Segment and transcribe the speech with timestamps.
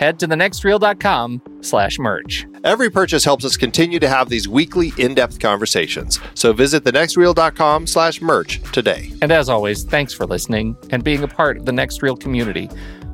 [0.00, 2.46] head to thenextreel.com slash merch.
[2.64, 6.18] Every purchase helps us continue to have these weekly in-depth conversations.
[6.34, 9.12] So visit thenextreel.com slash merch today.
[9.20, 12.70] And as always, thanks for listening and being a part of the Next Reel community.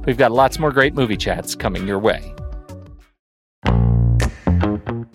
[0.06, 2.32] We've got lots more great movie chats coming your way.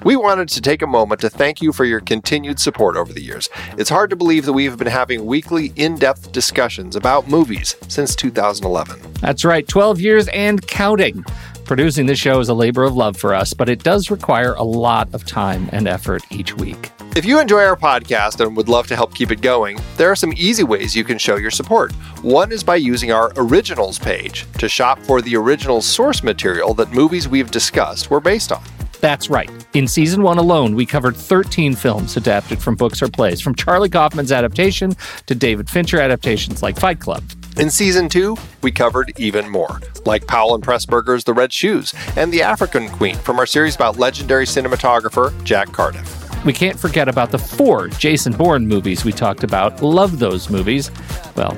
[0.03, 3.21] We wanted to take a moment to thank you for your continued support over the
[3.21, 3.49] years.
[3.77, 8.15] It's hard to believe that we've been having weekly, in depth discussions about movies since
[8.15, 8.99] 2011.
[9.21, 11.23] That's right, 12 years and counting.
[11.71, 14.61] Producing this show is a labor of love for us, but it does require a
[14.61, 16.91] lot of time and effort each week.
[17.15, 20.15] If you enjoy our podcast and would love to help keep it going, there are
[20.17, 21.93] some easy ways you can show your support.
[22.23, 26.91] One is by using our originals page to shop for the original source material that
[26.91, 28.61] movies we've discussed were based on.
[28.99, 29.49] That's right.
[29.73, 33.89] In season one alone, we covered 13 films adapted from books or plays, from Charlie
[33.89, 34.93] Kaufman's adaptation
[35.25, 37.23] to David Fincher adaptations like Fight Club.
[37.57, 42.31] In season two, we covered even more, like Powell and Pressburger's The Red Shoes and
[42.31, 46.45] The African Queen from our series about legendary cinematographer Jack Cardiff.
[46.45, 49.81] We can't forget about the four Jason Bourne movies we talked about.
[49.81, 50.91] Love those movies.
[51.35, 51.55] Well,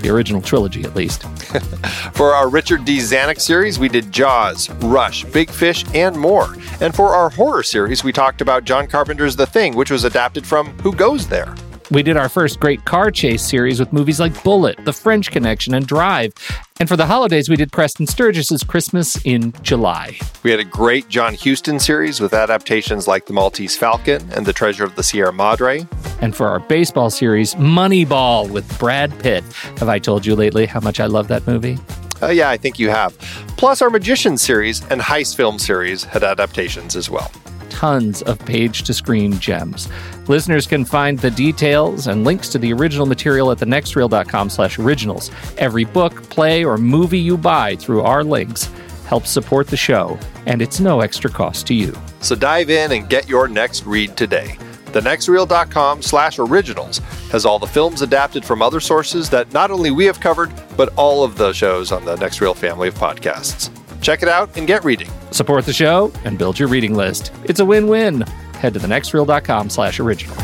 [0.00, 1.22] the original trilogy at least.
[2.12, 2.98] for our Richard D.
[2.98, 6.54] Zanuck series, we did Jaws, Rush, Big Fish, and more.
[6.80, 10.46] And for our horror series, we talked about John Carpenter's The Thing, which was adapted
[10.46, 11.54] from Who Goes There?
[11.90, 15.72] We did our first great car chase series with movies like Bullitt, The French Connection,
[15.72, 16.34] and Drive.
[16.80, 20.18] And for the holidays, we did Preston Sturges's Christmas in July.
[20.42, 24.52] We had a great John Huston series with adaptations like The Maltese Falcon and The
[24.52, 25.88] Treasure of the Sierra Madre.
[26.20, 29.42] And for our baseball series, Moneyball with Brad Pitt.
[29.78, 31.78] Have I told you lately how much I love that movie?
[32.20, 33.16] Uh, yeah, I think you have.
[33.56, 37.32] Plus, our Magician series and Heist film series had adaptations as well
[37.78, 39.88] tons of page to screen gems.
[40.26, 45.30] Listeners can find the details and links to the original material at thenextreel.com slash originals.
[45.58, 48.68] Every book, play, or movie you buy through our links
[49.06, 51.96] helps support the show, and it's no extra cost to you.
[52.20, 54.56] So dive in and get your next read today.
[54.86, 56.98] TheNextReel.com slash originals
[57.30, 60.92] has all the films adapted from other sources that not only we have covered, but
[60.96, 63.70] all of the shows on the Next Reel family of podcasts.
[64.00, 65.10] Check it out and get reading.
[65.30, 67.32] Support the show and build your reading list.
[67.44, 68.22] It's a win-win.
[68.54, 70.38] Head to thenextreel.com slash originals.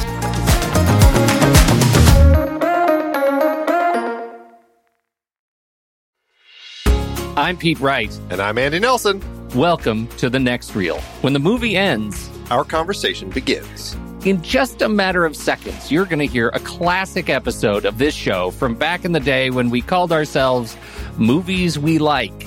[7.36, 8.16] I'm Pete Wright.
[8.30, 9.20] And I'm Andy Nelson.
[9.54, 11.00] Welcome to The Next Reel.
[11.20, 13.96] When the movie ends, our conversation begins.
[14.24, 18.14] In just a matter of seconds, you're going to hear a classic episode of this
[18.14, 20.76] show from back in the day when we called ourselves
[21.18, 22.46] Movies We Like.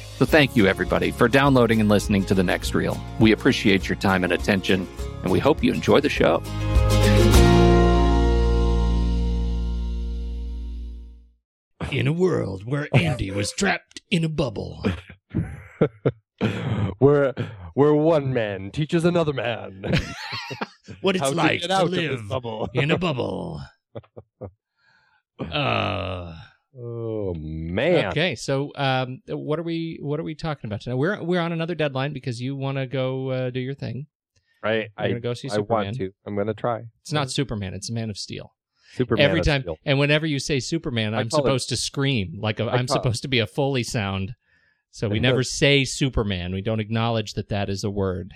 [0.21, 2.95] So thank you, everybody, for downloading and listening to The Next Reel.
[3.19, 4.87] We appreciate your time and attention,
[5.23, 6.43] and we hope you enjoy the show.
[11.91, 14.85] In a world where Andy was trapped in a bubble.
[16.99, 17.33] where
[17.73, 19.91] where one man teaches another man
[21.01, 22.21] what it's like to, to live
[22.75, 23.59] in a bubble.
[25.39, 26.35] uh
[26.81, 28.05] Oh man.
[28.07, 30.95] Okay, so um, what are we what are we talking about tonight?
[30.95, 34.07] We're we're on another deadline because you want to go uh, do your thing.
[34.63, 34.89] Right.
[34.97, 35.85] I'm gonna go see I Superman.
[35.85, 36.11] want to.
[36.25, 36.81] I'm gonna try.
[37.01, 37.73] It's not Superman.
[37.73, 38.53] It's Man of Steel.
[38.93, 39.25] Superman.
[39.29, 39.77] Every time, Steel.
[39.85, 42.87] and whenever you say Superman, I I'm call it- supposed to scream like a, I'm
[42.87, 44.33] supposed to be a Foley sound.
[44.91, 46.51] So we never say Superman.
[46.53, 48.33] We don't acknowledge that that is a word.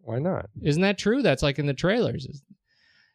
[0.00, 0.46] Why not?
[0.62, 1.20] Isn't that true?
[1.20, 2.26] That's like in the trailers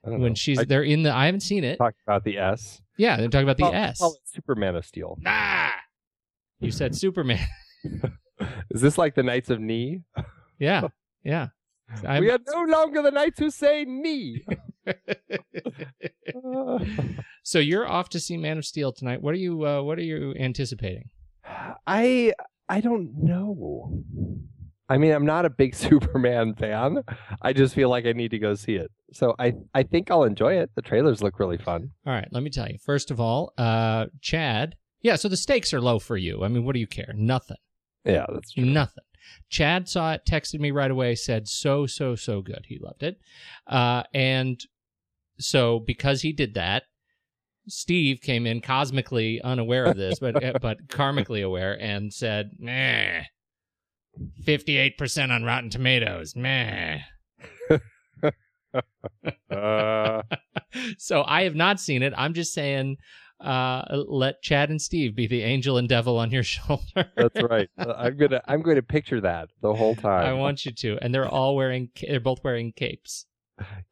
[0.06, 0.36] I don't when know.
[0.36, 1.12] she's I they're in the.
[1.14, 1.78] I haven't seen it.
[1.78, 2.82] Talk about the S.
[2.98, 4.00] Yeah, they're talking about the Call- S.
[4.00, 5.18] call it Superman of Steel.
[5.22, 5.70] Nah,
[6.60, 7.46] you said Superman.
[8.72, 10.02] Is this like the Knights of Ni?
[10.60, 10.88] yeah,
[11.24, 11.48] yeah.
[12.08, 14.44] I'm- we are no longer the knights who say Ni.
[17.44, 19.22] so you're off to see Man of Steel tonight.
[19.22, 19.66] What are you?
[19.66, 21.10] Uh, what are you anticipating?
[21.88, 22.34] I
[22.70, 24.04] I don't know.
[24.94, 27.04] I mean, I'm not a big Superman fan.
[27.42, 28.92] I just feel like I need to go see it.
[29.12, 30.70] So I, I think I'll enjoy it.
[30.76, 31.90] The trailers look really fun.
[32.06, 32.78] All right, let me tell you.
[32.78, 34.76] First of all, uh, Chad.
[35.02, 36.44] Yeah, so the stakes are low for you.
[36.44, 37.12] I mean, what do you care?
[37.16, 37.58] Nothing.
[38.06, 38.66] Yeah, that's true.
[38.66, 39.04] Nothing.
[39.50, 42.66] Chad saw it, texted me right away, said so, so, so good.
[42.68, 43.18] He loved it.
[43.66, 44.62] Uh, and
[45.40, 46.84] so because he did that,
[47.68, 53.22] Steve came in cosmically unaware of this, but but karmically aware, and said, "Nah,
[54.44, 56.36] 58% on Rotten Tomatoes.
[56.36, 57.00] Meh.
[59.50, 60.22] uh...
[60.98, 62.14] so I have not seen it.
[62.16, 62.98] I'm just saying,
[63.44, 67.12] uh, let Chad and Steve be the angel and devil on your shoulder.
[67.16, 67.70] That's right.
[67.78, 70.26] Uh, I'm gonna I'm going to picture that the whole time.
[70.26, 70.98] I want you to.
[71.02, 73.26] And they're all wearing they're both wearing capes.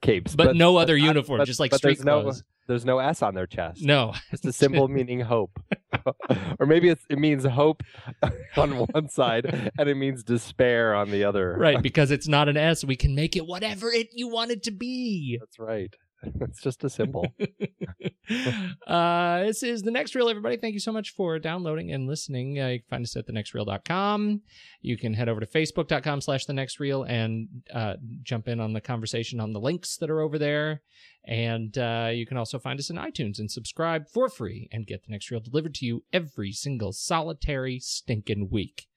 [0.02, 2.44] Capes, but, but no other but, uniform, but, just like street clothes.
[2.68, 3.84] There's no S on their chest.
[3.84, 5.60] No, It's a symbol meaning hope.
[6.60, 7.84] or maybe it's, it means hope
[8.58, 11.56] on one side and it means despair on the other.
[11.58, 11.82] right?
[11.82, 14.72] Because it's not an S, we can make it whatever it you want it to
[14.72, 15.38] be.
[15.40, 15.94] That's right.
[16.42, 17.26] It's just a symbol.
[18.88, 20.58] uh, this is the next reel, everybody.
[20.58, 22.60] Thank you so much for downloading and listening.
[22.60, 24.42] Uh, you can find us at thenextreel.com.
[24.82, 28.74] You can head over to facebook.com slash the next reel and uh, jump in on
[28.74, 30.82] the conversation on the links that are over there.
[31.26, 35.06] And uh, you can also find us in iTunes and subscribe for free and get
[35.06, 38.88] the next reel delivered to you every single solitary stinking week.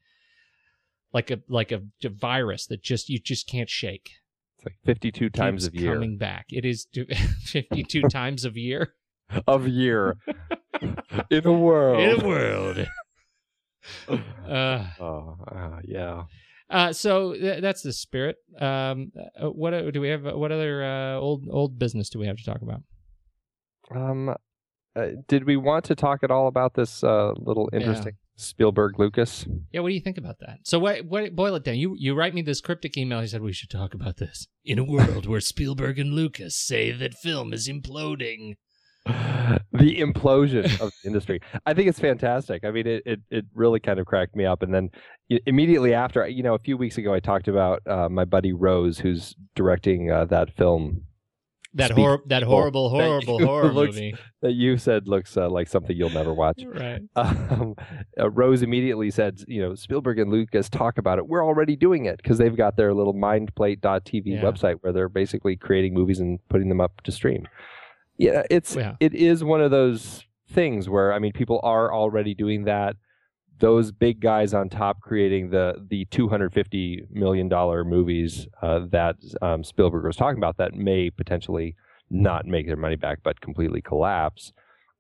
[1.13, 4.11] Like a like a, a virus that just you just can't shake.
[4.67, 5.93] It's like 52 times of year.
[5.95, 6.47] coming back.
[6.51, 6.87] It is
[7.45, 8.95] 52 times of year.
[9.47, 10.17] Of year.
[11.31, 12.01] In a world.
[12.01, 12.87] in a world.
[14.49, 16.25] uh, Oh, uh, yeah.
[16.69, 18.37] uh, so th- that's the spirit.
[18.61, 20.25] Um, uh, what uh, do we have?
[20.25, 22.83] What other uh, old old business do we have to talk about?
[23.95, 24.35] Um,
[24.97, 29.47] uh, did we want to talk at all about this uh, little interesting Spielberg Lucas?
[29.73, 30.59] Yeah, what do you think about that?
[30.65, 31.05] So what?
[31.05, 31.35] What?
[31.35, 31.77] Boil it down.
[31.77, 33.21] You you write me this cryptic email.
[33.21, 34.47] You said we should talk about this.
[34.65, 38.57] In a world where Spielberg and Lucas say that film is imploding.
[39.07, 41.39] the implosion of the industry.
[41.67, 42.65] I think it's fantastic.
[42.65, 44.63] I mean, it, it, it really kind of cracked me up.
[44.63, 44.89] And then
[45.45, 48.99] immediately after, you know, a few weeks ago, I talked about uh, my buddy Rose,
[48.99, 51.03] who's directing uh, that film
[51.77, 54.15] That Speak- hor- that horrible, that horrible you- horror looks- movie.
[54.43, 56.63] that you said looks uh, like something you'll never watch.
[56.75, 57.03] Right.
[57.17, 57.75] Um,
[58.19, 61.27] uh, Rose immediately said, you know, Spielberg and Lucas talk about it.
[61.27, 64.43] We're already doing it because they've got their little mindplate.tv Yeah.
[64.43, 67.49] website where they're basically creating movies and putting them up to stream.
[68.19, 68.95] Yeah, it's Yeah.
[69.01, 72.97] it is one of those things where I mean people are already doing that.
[73.59, 79.63] Those big guys on top creating the the 250 million dollar movies uh, that um,
[79.65, 81.77] Spielberg was talking about that may potentially
[82.11, 84.53] not make their money back but completely collapse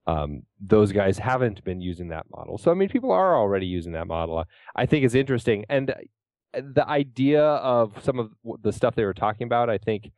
[0.06, 2.58] um, those guys haven't been using that model.
[2.58, 4.44] So I mean, people are already using that model.
[4.76, 8.30] I think it's interesting, and uh, the idea of some of
[8.62, 10.10] the stuff they were talking about, I think,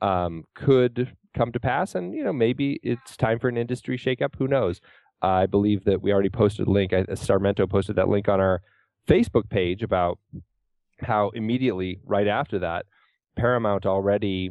[0.00, 1.94] um, could come to pass.
[1.94, 4.34] And you know, maybe it's time for an industry shakeup.
[4.38, 4.80] Who knows?
[5.26, 6.92] I believe that we already posted a link.
[6.92, 8.62] I, posted that link on our
[9.08, 10.20] Facebook page about
[11.00, 12.86] how immediately right after that,
[13.34, 14.50] Paramount already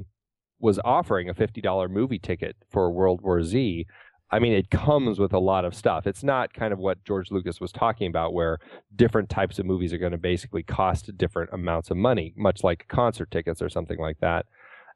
[0.59, 3.85] was offering a fifty dollar movie ticket for World War Z.
[4.31, 6.05] I mean, it comes with a lot of stuff.
[6.05, 8.57] It's not kind of what George Lucas was talking about, where
[8.97, 12.85] different types of movies are going to basically cost different amounts of money, much like
[12.89, 14.45] concert tickets or something like that.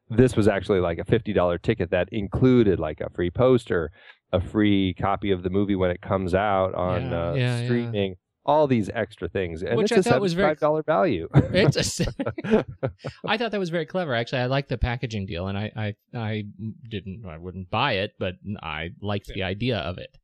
[0.09, 3.91] This was actually like a $50 ticket that included like a free poster,
[4.31, 7.65] a free copy of the movie when it comes out on Yeah, uh, yeah, yeah.
[7.65, 9.61] streaming, all these extra things.
[9.63, 11.27] And Which it's I a thought was very- $75 value.
[11.33, 12.13] It's a,
[13.25, 14.13] I thought that was very clever.
[14.15, 16.43] Actually, I like the packaging deal, and I, I, I
[16.89, 20.17] didn't, I wouldn't buy it, but I liked the idea of it.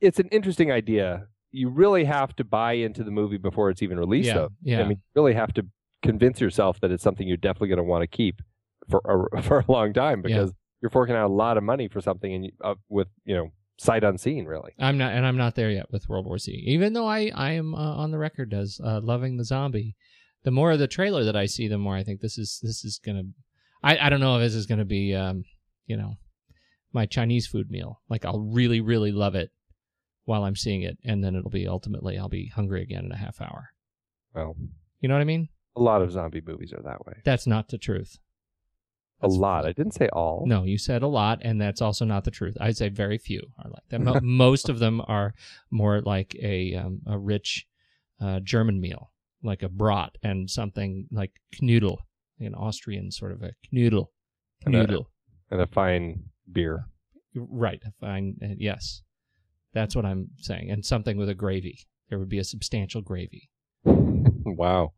[0.00, 1.26] it's an interesting idea.
[1.52, 4.48] You really have to buy into the movie before it's even released, Yeah, though.
[4.62, 4.80] yeah.
[4.80, 5.66] I mean, you really have to
[6.02, 8.42] convince yourself that it's something you're definitely going to want to keep
[8.90, 12.00] for a, for a long time because you're forking out a lot of money for
[12.00, 14.72] something and you, uh, with you know sight unseen, really.
[14.78, 16.50] I'm not, and I'm not there yet with World War Z.
[16.66, 19.96] Even though I I am uh, on the record as uh, loving the zombie.
[20.44, 22.84] The more of the trailer that I see, the more I think this is this
[22.84, 23.22] is gonna.
[23.82, 25.44] I I don't know if this is gonna be um
[25.86, 26.14] you know
[26.92, 28.00] my Chinese food meal.
[28.08, 29.50] Like I'll really really love it
[30.24, 33.16] while I'm seeing it, and then it'll be ultimately I'll be hungry again in a
[33.16, 33.70] half hour.
[34.34, 34.54] Well,
[35.00, 35.48] You know what I mean?
[35.76, 37.14] a lot of zombie movies are that way.
[37.24, 38.16] That's not the truth.
[39.22, 39.64] A lot.
[39.64, 40.44] I didn't say all.
[40.46, 42.56] No, you said a lot, and that's also not the truth.
[42.60, 44.00] I'd say very few are like that.
[44.00, 45.34] Mo- most of them are
[45.70, 47.66] more like a um, a rich
[48.20, 51.32] uh, German meal, like a brat and something like
[51.62, 51.96] Knödel,
[52.40, 54.06] an Austrian sort of a Knödel.
[54.66, 54.86] And a-
[55.50, 56.86] And a fine beer.
[57.34, 57.80] Right.
[57.86, 58.36] a Fine.
[58.42, 59.02] Uh, yes.
[59.72, 60.70] That's what I'm saying.
[60.70, 61.80] And something with a gravy.
[62.08, 63.50] There would be a substantial gravy.
[63.84, 64.92] wow.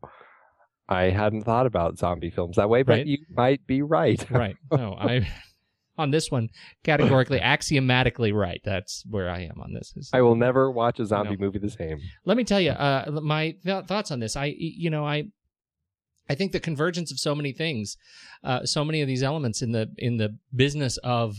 [0.89, 3.07] I hadn't thought about zombie films that way, but Right.
[3.07, 4.25] you might be right.
[4.31, 4.57] Right.
[4.73, 5.29] No, I
[5.99, 6.49] on this one
[6.85, 8.61] categorically axiomatically right.
[8.65, 9.93] That's where I am on this.
[9.97, 11.45] Is- I will never watch a zombie No.
[11.47, 11.99] movie the same.
[12.25, 15.25] let me tell you uh, my th- thoughts on this i you know i
[16.31, 17.97] i think the convergence of so many things
[18.45, 21.37] uh, so many of these elements in the in the business of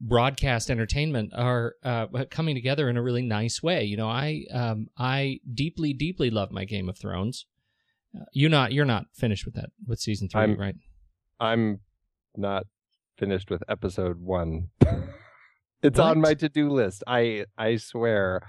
[0.00, 4.86] broadcast entertainment are uh, coming together in a really nice way you know i um,
[4.98, 7.46] i deeply deeply love my game of thrones
[8.16, 10.74] uh, you not you're not finished with that with season 3 I'm- right
[11.40, 11.80] I'm
[12.36, 12.64] not
[13.16, 14.68] finished with episode one.
[15.82, 16.10] it's What?
[16.10, 17.02] on my to do list.
[17.06, 18.42] I I swear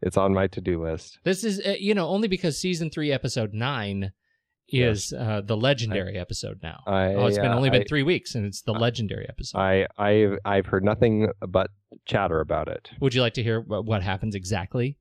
[0.00, 1.18] it's on my to do list.
[1.24, 4.12] this is uh, you know only because season 3 episode 9
[4.70, 8.02] is uh, the legendary episode now I oh it's been uh, only been I- 3
[8.02, 11.70] weeks and it's the legendary episode I I've I've heard nothing but
[12.06, 12.90] chatter about it.
[13.00, 14.98] Would you like to hear what, what happens exactly?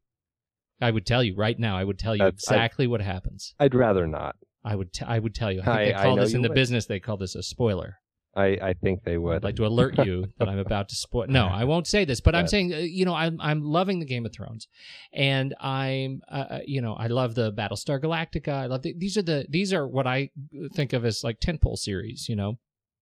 [0.82, 1.78] I would tell you right now.
[1.78, 3.54] I would tell you That's- I- exactly what happens.
[3.60, 4.36] I'd rather not.
[4.64, 4.94] I would.
[4.94, 5.62] T- I would tell you.
[5.62, 6.56] I think I- they I call know this in the would.
[6.56, 6.86] business.
[6.86, 7.96] They call this a spoiler.
[8.36, 9.38] I I think they would.
[9.38, 11.26] I'd like to alert you that I'm about to spoil.
[11.28, 12.50] No, I won't say this, but I'm Right.
[12.50, 14.68] saying, uh, you know, I'm I'm loving the Game of Thrones,
[15.14, 18.50] and I'm, uh, uh, you know, I love the Battlestar Galactica.
[18.54, 20.30] I love the, these are the these are what I
[20.76, 22.28] think of as like tentpole series.
[22.30, 22.60] You know,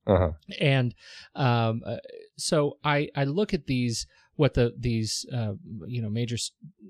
[0.07, 0.31] uh-huh.
[0.61, 0.95] and
[1.35, 1.97] um, uh,
[2.37, 5.53] so I I look at these what the these uh,
[5.87, 6.35] you know major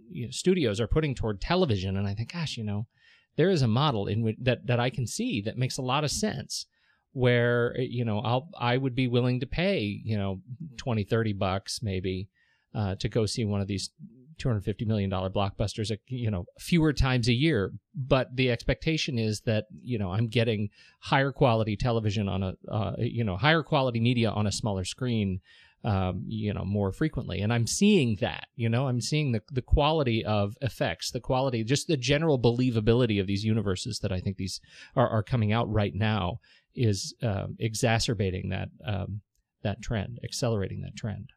[0.10, 2.88] you know, studios are putting toward television, and I think, gosh, you know,
[3.36, 6.04] there is a model in which that that I can see that makes a lot
[6.04, 6.66] of sense.
[7.14, 10.42] Where you know I'll I would be willing to pay you know
[10.78, 12.28] 20, 30 bucks maybe
[12.74, 13.90] uh, to go see one of these
[14.38, 15.92] two hundred fifty million dollar blockbusters.
[15.92, 20.28] uh, You know, fewer times a year, but the expectation is that you know I'm
[20.28, 24.84] getting higher quality television on a uh, you know higher quality media on a smaller
[24.84, 25.40] screen
[25.86, 29.62] um, you know more frequently and i'm seeing that you know i'm seeing the, the
[29.62, 34.36] quality of effects the quality just the general believability of these universes that i think
[34.38, 34.60] these
[34.96, 36.40] are, are coming out right now
[36.74, 39.22] is um, exacerbating that um,
[39.64, 41.32] that trend accelerating that trend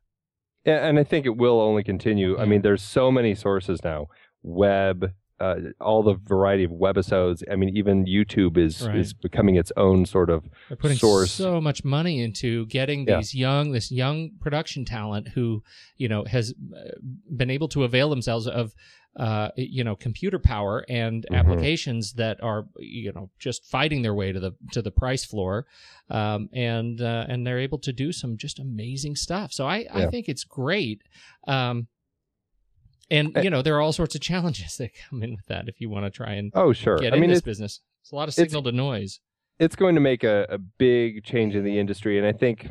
[0.65, 2.39] and I think it will only continue.
[2.39, 4.09] I mean, there's so many sources now.
[4.43, 7.43] Web, uh, all the variety of webisodes.
[7.51, 8.97] I mean, even YouTube is Right.
[8.97, 11.31] is becoming its own sort of They're putting source.
[11.33, 13.19] so much money into getting Yeah.
[13.19, 15.63] these young, this young production talent who,
[15.97, 16.91] you know, has uh,
[17.37, 18.75] been able to avail themselves of,
[19.17, 21.37] uh, you know, computer power and Mhm.
[21.37, 25.67] applications that are, you know, just fighting their way to the to the price floor,
[26.11, 29.53] um, and uh, and they're able to do some just amazing stuff.
[29.53, 31.03] So I I think it's great.
[31.47, 31.89] Um,
[33.11, 35.81] and you know there are all sorts of challenges that come in with that if
[35.81, 36.99] you want to try and Oh, sure.
[36.99, 37.81] get I in mean, this it's, business.
[38.03, 39.21] It's a lot of signal to noise.
[39.59, 42.17] it's going to make a, a big change in the industry.
[42.19, 42.69] And I think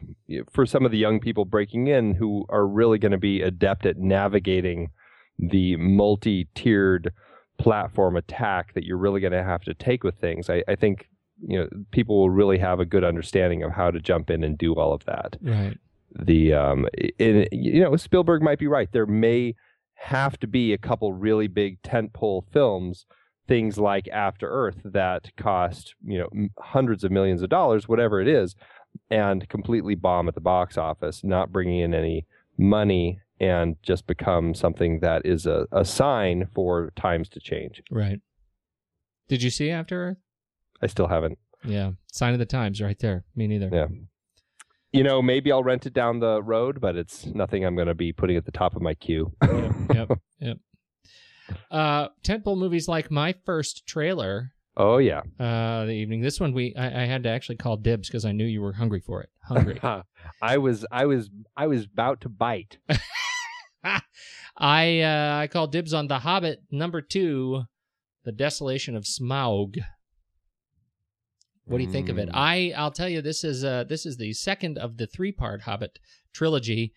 [0.52, 3.86] for some of the young people breaking in who are really going to be adept
[3.86, 4.90] at navigating
[5.38, 7.12] the multi tiered
[7.58, 11.10] platform attack that you're really going to have to take with things, I, I think
[11.48, 14.58] you know people will really have a good understanding of how to jump in and
[14.58, 15.36] do all of that.
[15.42, 15.78] Right.
[16.20, 16.88] the um
[17.20, 19.54] in, you know Spielberg might be right there may
[20.00, 23.06] have to be a couple really big tentpole films
[23.48, 28.28] things like After Earth that cost you know hundreds of millions of dollars whatever it
[28.28, 28.56] is
[29.10, 32.26] and completely bomb at the box office not bringing in any
[32.58, 38.20] money and just become something that is a, a sign for times to change Right.
[39.30, 40.18] Did you see After Earth?
[40.82, 41.92] I still haven't Yeah.
[42.12, 43.24] Sign of the times right there.
[43.36, 43.70] Me neither.
[43.72, 43.88] Yeah.
[44.98, 47.96] You know maybe I'll rent it down the road but it's nothing I'm going to
[47.96, 49.74] be putting at the top of my queue yep.
[49.94, 50.20] Yep.
[50.40, 50.58] Yep.
[51.72, 56.22] Uh, tentpole movies like my first trailer oh yeah uh, the evening.
[56.22, 58.74] This one we I, I had to actually call dibs because I knew you were
[58.74, 59.30] hungry for it.
[59.44, 59.80] Hungry.
[60.42, 62.78] I was I was I was about to bite.
[64.58, 67.64] I uh, I called dibs on The Hobbit number two,
[68.24, 69.78] The Desolation of Smaug.
[71.68, 72.30] What do you think of it?
[72.30, 72.34] Mm.
[72.34, 75.62] I I'll tell you this is uh this is the second of the three part
[75.62, 76.00] Hobbit
[76.34, 76.94] trilogy.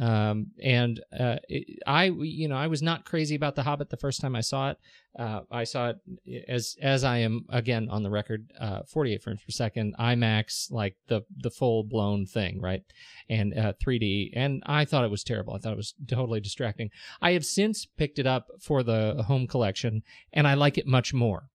[0.00, 3.96] Um, and uh, it, I, you know, I was not crazy about The Hobbit the
[3.96, 4.78] first time I saw it.
[5.16, 9.40] Uh, I saw it as as I am again on the record, uh, 48 frames
[9.42, 12.82] per second, IMAX, like the the full blown thing, right?
[13.28, 14.32] And uh, 3D.
[14.34, 15.54] And I thought it was terrible.
[15.54, 16.90] I thought it was totally distracting.
[17.22, 20.02] I have since picked it up for the home collection,
[20.32, 21.50] and I like it much more.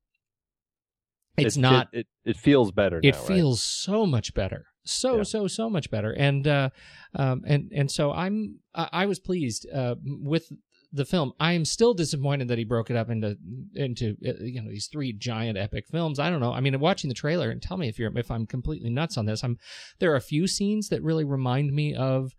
[1.38, 1.88] It's It- not.
[1.94, 3.00] It, it, it feels better.
[3.04, 3.28] it now, right?
[3.28, 5.24] feels so much better so Yeah.
[5.24, 6.70] so so much better and uh
[7.14, 10.52] um and and so i'm i, was pleased uh with
[10.94, 13.38] the film i am still disappointed that he broke it up into
[13.76, 17.08] into uh, you know these three giant epic films i don't know i mean watching
[17.10, 19.60] the trailer and tell me if you're if i'm completely nuts on this i'm
[20.00, 22.34] there are a few scenes that really remind me of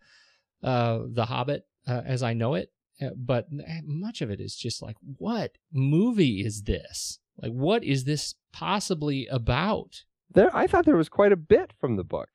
[0.64, 3.46] uh the hobbit uh, as i know it uh, but
[3.84, 9.26] much of it is just like what movie is this like what is this possibly
[9.28, 12.28] about There, I thought there was quite a bit from the book.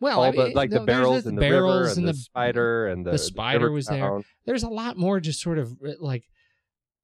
[0.00, 3.12] Well, All the, like the barrels in the river and, and the, spider and the,
[3.12, 4.00] the spider river was there.
[4.00, 4.24] town.
[4.44, 6.24] There's a lot more just sort of uh, like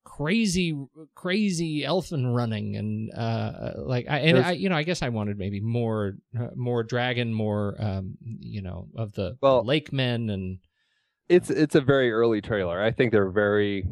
[0.04, 0.76] crazy,
[1.14, 5.08] crazy elfin running and uh like I and There's- I you know I guess I
[5.10, 10.28] wanted maybe more uh, more dragon, more um you know of the Well- lake men
[10.30, 10.58] and
[11.28, 12.82] It's it's a very early trailer.
[12.82, 13.86] I think they're very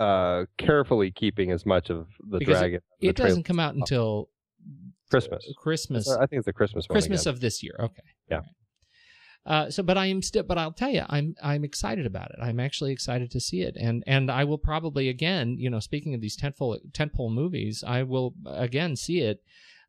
[0.00, 2.80] uh, carefully keeping as much of the Because dragon.
[3.00, 4.30] the it doesn't come out until
[5.10, 5.44] Christmas.
[5.58, 6.94] Christmas I think it's the Christmas one.
[6.94, 7.76] Christmas of this year.
[7.78, 8.02] Okay.
[8.30, 8.36] Yeah.
[8.38, 8.44] Right.
[9.46, 12.36] Uh, so, but I am still, but I'll tell you, I'm I'm excited about it.
[12.42, 16.14] I'm actually excited to see it, and and I will probably again, you know, speaking
[16.14, 19.42] of these tentpole tentpole movies, I will again see it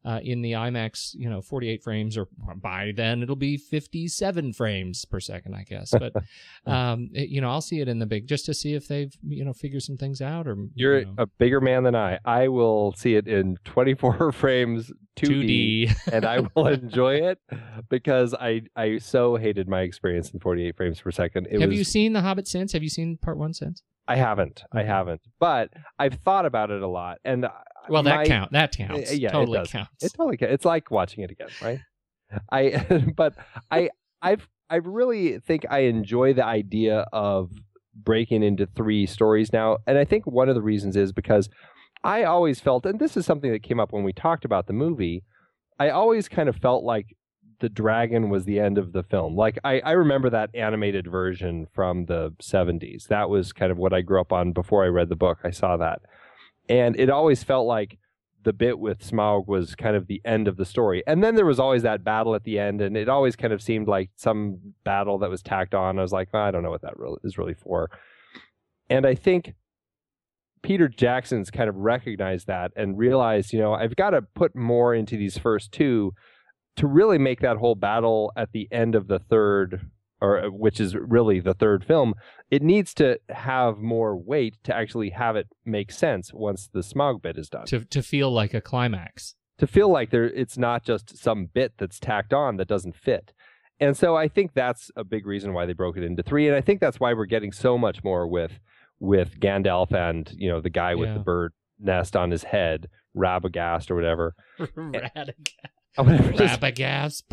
[0.04, 5.06] uh, in the IMAX, you know, 48 frames, or by then it'll be 57 frames
[5.06, 5.92] per second, I guess.
[5.92, 6.14] But
[6.66, 9.16] um, it- you know, I'll see it in the big just to see if they've
[9.28, 12.20] you know figured some things out, or You're you know, a bigger man than I.
[12.26, 16.08] I will see it in 24 frames 2D, 2D.
[16.14, 17.40] and I will enjoy it
[17.90, 21.48] because I I so hated my experience in 48 frames per second.
[21.52, 22.74] It Have was you seen The Hobbit since?
[22.74, 23.84] Have you seen Part One since?
[24.08, 24.64] I haven't.
[24.74, 25.22] I haven't.
[25.40, 27.46] But I've thought about it a lot and
[27.90, 29.12] Well, that my- count that counts.
[29.12, 29.72] Uh, yeah, it totally does.
[29.72, 30.04] counts.
[30.04, 31.80] It totally ca- it's like watching it again, right?
[32.52, 33.36] I but
[33.70, 33.90] I
[34.22, 37.52] I've I really think I enjoy the idea of
[37.94, 41.50] breaking into three stories now, and I think one of the reasons is because
[42.04, 44.74] I always felt, and this is something that came up when we talked about the
[44.74, 45.24] movie.
[45.80, 47.16] I always kind of felt like
[47.60, 49.36] the dragon was the end of the film.
[49.36, 53.08] Like I, I remember that animated version from the 70s.
[53.08, 55.40] That was kind of what I grew up on before I read the book.
[55.44, 56.02] I saw that.
[56.70, 57.98] And it always felt like
[58.44, 61.04] the bit with Smaug was kind of the end of the story.
[61.06, 63.62] And then there was always that battle at the end, and it always kind of
[63.62, 66.00] seemed like some battle that was tacked on.
[66.00, 66.94] I was like, "Oh, I don't know what that
[67.24, 67.90] is really for.
[68.90, 69.54] And I think
[70.64, 74.94] Peter Jackson's kind of recognized that and realized, you know, I've got to put more
[74.94, 76.14] into these first two
[76.76, 79.90] to really make that whole battle at the end of the third
[80.22, 82.14] or uh, which is really the third film
[82.50, 87.22] it needs to have more weight to actually have it make sense once the Smaug
[87.22, 89.36] bit is done to to feel like a climax.
[89.58, 93.34] to feel like there it's not just some bit that's tacked on that doesn't fit
[93.80, 96.56] and so i think that's a big reason why they broke it into three and
[96.56, 98.60] i think that's why we're getting so much more with
[99.00, 101.14] with gandalf and you know the guy with Yeah.
[101.16, 105.34] the bird nest on his head rabagast or whatever Radagast.
[105.98, 107.24] Or Rabagast.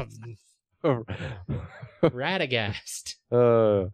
[2.02, 3.14] Radagast.
[3.32, 3.88] uh,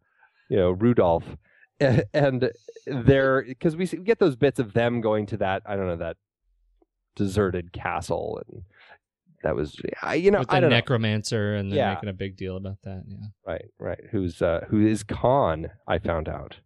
[0.49, 1.25] you know, Rudolph,
[1.81, 2.51] and
[2.87, 5.87] they're because we see- we get those bits of them going to that I don't
[5.87, 6.17] know that
[7.17, 8.63] deserted castle, and
[9.43, 11.95] that was I you know With I the don't know necromancer and then Yeah.
[11.95, 13.05] making a big deal about that.
[13.07, 13.17] Yeah.
[13.47, 16.57] right right who's uh, who is Khan I found out.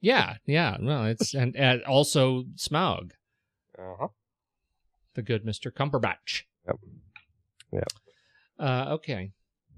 [0.00, 0.76] Yeah, yeah.
[0.80, 3.12] Well, it's and, and also Smaug,
[3.78, 4.08] Uh-huh.
[5.14, 6.42] the good Mister Cumberbatch.
[6.66, 6.76] Yep.
[7.72, 7.88] Yep.
[8.58, 9.32] Uh, okay.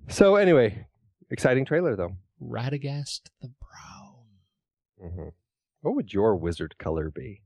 [0.08, 0.86] So anyway,
[1.30, 2.16] exciting trailer though.
[2.42, 5.12] Radagast the Brown.
[5.14, 5.28] hmm
[5.80, 7.42] What would your wizard color be?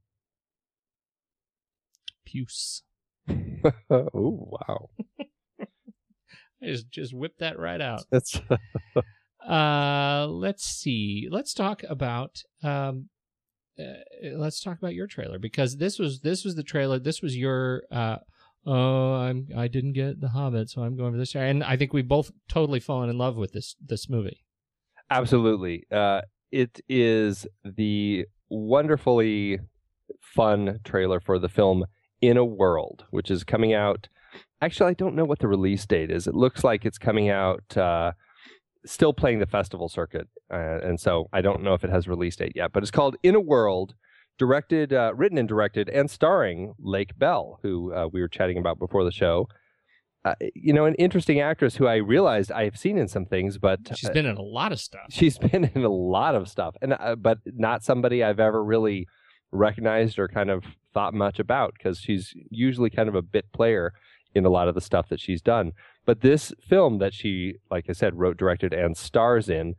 [2.25, 2.83] Puce.
[3.91, 4.88] oh wow,
[5.61, 5.67] I
[6.67, 8.05] just just whipped that right out.
[8.11, 8.41] that's
[9.49, 11.27] Uh, let's see.
[11.31, 13.09] Let's talk about um,
[13.79, 13.85] uh,
[14.35, 16.99] let's talk about your trailer because this was this was the trailer.
[16.99, 18.19] This was your uh,
[18.66, 21.35] oh, I'm I didn't get the Hobbit, so I'm going for this.
[21.35, 24.44] And I think we both totally fallen in love with this this movie.
[25.11, 25.85] Absolutely.
[25.90, 29.61] Uh, it is the wonderfully
[30.21, 31.87] fun trailer for the film
[32.21, 34.09] In a World, which is coming out.
[34.61, 36.27] Actually, I don't know what the release date is.
[36.27, 38.12] It looks like it's coming out, uh,
[38.85, 40.29] still playing the festival circuit.
[40.53, 43.16] Uh, and so I don't know if it has release date yet, but it's called
[43.23, 43.94] In a World,
[44.38, 48.79] directed, uh, written and directed, and starring Lake Bell, who uh, we were chatting about
[48.79, 49.48] before the show.
[50.24, 53.59] uh, you know, an interesting actress who I realized I have seen in some things,
[53.59, 55.07] but She's uh, been in a lot of stuff.
[55.11, 59.07] she's been in a lot of stuff, and uh, but not somebody I've ever really
[59.53, 63.92] recognized or kind of thought much about because she's usually kind of a bit player
[64.35, 65.72] in a lot of the stuff that she's done.
[66.05, 69.74] But this film that she, like I said, wrote, directed, and stars in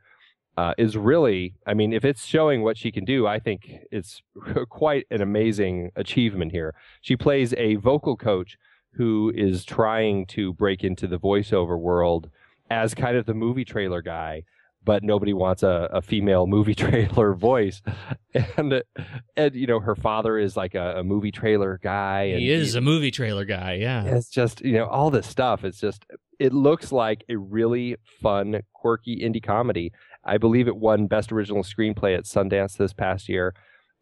[0.60, 4.22] uh, is really, I mean, if it's showing what she can do, I think it's
[4.70, 6.76] quite an amazing achievement here.
[7.00, 8.58] She plays a vocal coach
[8.94, 12.30] who is trying to break into the voiceover world
[12.70, 14.44] as kind of the movie trailer guy
[14.86, 17.82] but nobody wants a, a female movie trailer voice
[18.58, 18.82] and
[19.36, 22.76] and you know her father is like a, a movie trailer guy and He is
[22.76, 23.74] a movie trailer guy.
[23.74, 24.06] Yeah.
[24.06, 26.06] it's just you know all this stuff it's just
[26.40, 29.92] it looks like a really fun quirky indie comedy
[30.34, 33.48] i believe it won best original screenplay at sundance this past year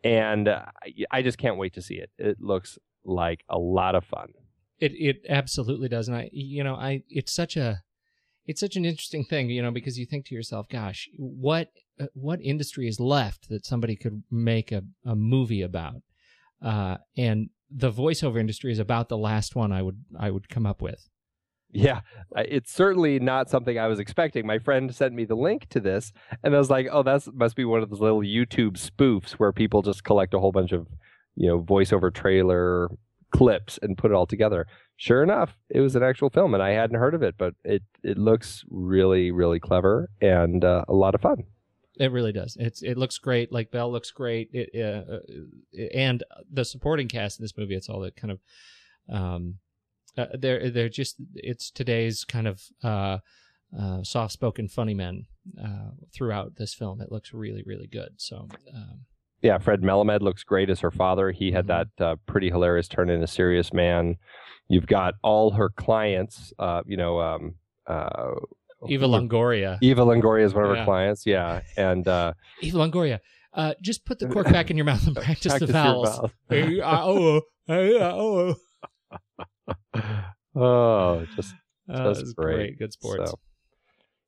[0.04, 0.66] and uh,
[1.12, 4.30] I- just can't wait to see it it looks like a lot of fun
[4.86, 7.70] It it absolutely does, and I you know I it's such a
[8.50, 11.68] it's such an interesting thing, you know, because you think to yourself, gosh, what
[12.14, 16.02] what industry is left that somebody could make a, a movie about?
[16.62, 17.50] Uh, and
[17.86, 21.02] the voiceover industry is about the last one I would I would come up with.
[21.78, 22.02] Yeah,
[22.36, 24.48] it's certainly not something I was expecting.
[24.48, 26.12] My friend sent me the link to this,
[26.44, 29.54] and I was like, "Oh, that must be one of those little YouTube spoofs where
[29.54, 30.88] people just collect a whole bunch of,
[31.36, 32.90] you know, voiceover trailer
[33.32, 36.72] clips and put it all together." Sure enough, it was an actual film, and I
[36.72, 41.14] hadn't heard of it, but it it looks really, really clever and uh, a lot
[41.14, 41.44] of fun.
[42.00, 42.58] It really does.
[42.60, 43.52] It's it looks great.
[43.52, 44.50] Lake Bell looks great.
[44.52, 47.76] It uh, uh, and the supporting cast in this movie.
[47.76, 48.40] It's all that kind of
[49.10, 49.60] um,
[50.18, 53.18] uh, they're they're just it's today's kind of uh,
[53.78, 55.26] uh, soft spoken funny men
[55.64, 57.02] uh, throughout this film.
[57.02, 58.14] It looks really really good.
[58.18, 59.06] So um,
[59.42, 61.32] Yeah, Fred Melamed looks great as her father.
[61.32, 61.68] He had Mhm.
[61.98, 64.16] that uh, pretty hilarious turn into a serious man.
[64.70, 68.34] You've got all her clients, uh, you know, um, uh,
[68.90, 69.78] Eva Longoria.
[69.82, 70.80] Eva Longoria is one of Yeah.
[70.80, 73.20] her clients, yeah, and uh, Eva Longoria.
[73.54, 75.70] Uh, just put the cork back in your mouth and practice, the practice
[76.50, 77.42] your vowels.
[77.70, 78.56] oh, oh.
[80.56, 81.54] oh, just
[81.90, 82.78] Uh, Just it's great.
[82.78, 83.32] Good sports.
[83.32, 83.40] So,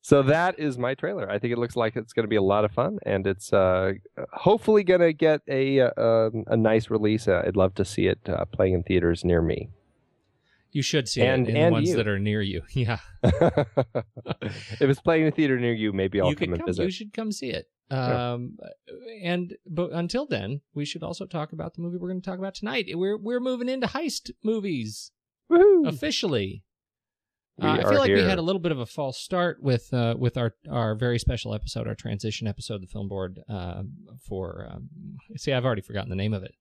[0.01, 1.29] so that is my trailer.
[1.29, 3.51] I think it looks like it's going to be a lot of fun, and it's
[3.51, 3.93] uh,
[4.31, 7.27] hopefully going to get a uh, um, a nice release.
[7.27, 9.69] Uh, I'd love to see it uh, playing in theaters near me.
[10.71, 11.95] You should see And- it in and ones you.
[11.97, 12.61] that are near you.
[12.73, 12.99] Yeah.
[13.23, 16.67] if it's playing in a theater near you, maybe I'll you come and come.
[16.67, 16.83] visit.
[16.85, 17.67] You should come see it.
[17.91, 18.33] Yeah.
[18.33, 18.57] Um,
[19.23, 22.37] and but until then, we should also talk about the movie we're going to talk
[22.39, 22.85] about tonight.
[22.93, 25.11] We're we're moving into heist movies
[25.51, 25.87] Woohoo!
[25.87, 26.63] officially.
[27.57, 29.93] We Uh, I feel like we had a little bit of a false start with
[29.93, 33.39] uh, with our our very special episode, our transition episode, the film board.
[33.49, 33.83] Uh,
[34.27, 34.89] for um,
[35.35, 36.53] see, I've already forgotten the name of it.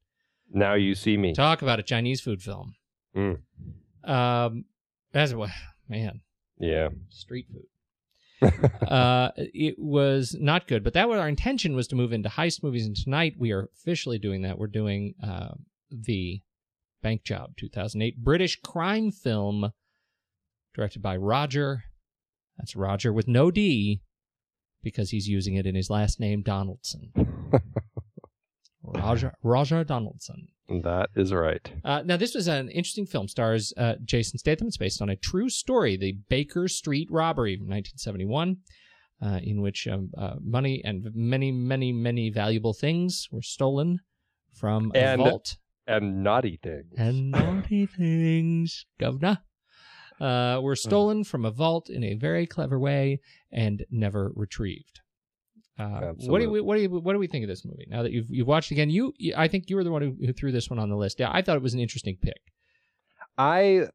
[0.53, 1.35] Now you see me.
[1.35, 2.74] Talk about a Chinese food film.
[3.14, 3.38] Mm.
[4.05, 4.64] Um,
[5.14, 5.53] as well,
[5.88, 6.20] man,
[6.59, 6.88] Yeah.
[7.11, 7.66] street food.
[8.88, 12.62] uh, it was not good, but that was our intention was to move into heist
[12.62, 14.59] movies, and tonight we are officially doing that.
[14.59, 15.55] We're doing uh,
[15.90, 16.40] the
[17.02, 19.72] Bank Job 2008 British crime film
[20.74, 21.84] directed by Roger.
[22.56, 24.00] That's Roger with no D
[24.82, 27.12] because he's using it in his last name Donaldson.
[28.82, 30.48] Roger Roger Donaldson.
[30.68, 31.70] that is right.
[31.84, 33.28] Uh, now, this was an interesting film.
[33.28, 34.68] Stars uh, Jason Statham.
[34.68, 38.56] It's based on a true story, the Baker Street robbery from 1971,
[39.22, 43.98] uh, in which um, uh, money and many, many, many valuable things were stolen
[44.54, 45.56] from a And- vault.
[45.88, 46.92] And naughty things.
[46.96, 49.38] And naughty things, governor,
[50.20, 53.20] uh, were stolen from a vault in a very clever way
[53.51, 55.01] and never retrieved.
[55.79, 58.03] Uh, what do we what do you what do we think of this movie now
[58.03, 58.90] that you've you've watched again?
[58.90, 60.96] You, you I think you were the one who, who threw this one on the
[60.96, 61.20] list.
[61.20, 62.40] Yeah, I thought it was an interesting pick.
[63.37, 63.87] I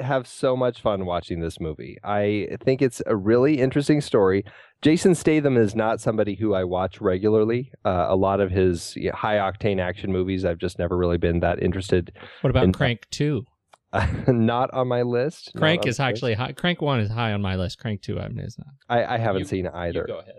[0.00, 1.98] have so much fun watching this movie.
[2.04, 4.44] I think it's a really interesting story.
[4.82, 7.70] Jason Statham is not somebody who I watch regularly.
[7.84, 11.62] Uh, a lot of his high octane action movies, I've just never really been that
[11.62, 12.12] interested.
[12.40, 13.44] What about In- Crank Two?
[14.28, 15.52] not on my list.
[15.56, 16.08] Crank is the list.
[16.08, 16.52] actually high.
[16.52, 17.78] Crank One is high on my list.
[17.78, 18.68] Crank Two, I mean, is not.
[18.88, 20.00] I, I haven't You- seen either.
[20.06, 20.34] You go ahead.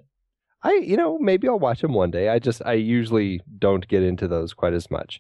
[0.64, 2.30] I, you know, maybe I'll watch them one day.
[2.30, 5.20] I just, I usually don't get into those quite as much.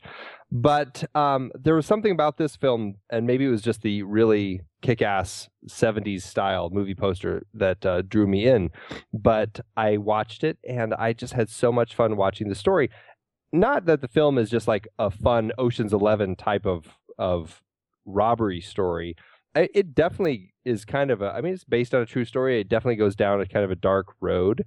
[0.51, 4.62] But um, there was something about this film, and maybe it was just the really
[4.82, 8.69] kick ass 70s style movie poster that uh, drew me in.
[9.13, 12.91] But I watched it, and I just had so much fun watching the story.
[13.51, 16.86] Not that the film is just like a fun Ocean's Eleven type of,
[17.17, 17.63] of
[18.06, 19.15] robbery story.
[19.56, 22.62] It definitely is kind of a, I mean, it's based on a true story.
[22.62, 24.65] It definitely goes down a kind of a dark road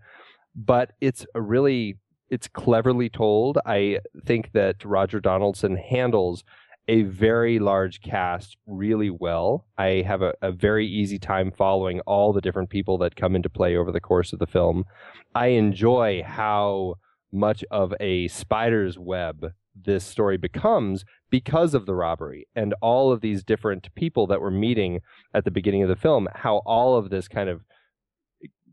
[0.55, 1.97] but it's a really
[2.31, 3.59] it's cleverly told.
[3.67, 6.43] I think that Roger Donaldson handles
[6.88, 9.67] a very large cast really well.
[9.79, 13.49] I have a, a, very easy time following all the different people that come into
[13.49, 14.85] play over the course of the film.
[15.35, 16.97] I enjoy how
[17.33, 23.21] much of a spider's web this story becomes because of the robbery and all of
[23.21, 25.01] these different people that we're meeting
[25.33, 27.62] at the beginning of the film, how all of this kind of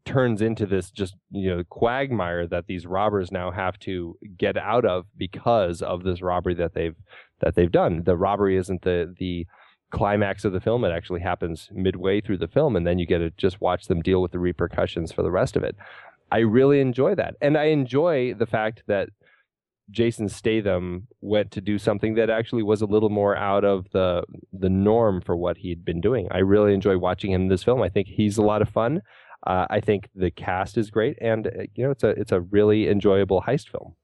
[0.05, 4.85] turns into this just you know quagmire that these robbers now have to get out
[4.85, 6.95] of because of this robbery that they've
[7.41, 8.03] that they've done.
[8.03, 9.45] The robbery isn't the the
[9.91, 13.19] climax of the film; it actually happens midway through the film, and then you get
[13.19, 15.75] to just watch them deal with the repercussions for the rest of it.
[16.31, 19.09] I really enjoy that, and I enjoy the fact that
[19.91, 24.23] Jason Statham went to do something that actually was a little more out of the
[24.53, 26.27] the norm for what he'd been doing.
[26.31, 27.81] I really enjoy watching him in this film.
[27.81, 29.01] I think he's a lot of fun.
[29.45, 32.41] Uh, I think the cast is great, and uh, you know it's a it's a
[32.41, 33.95] really enjoyable heist film.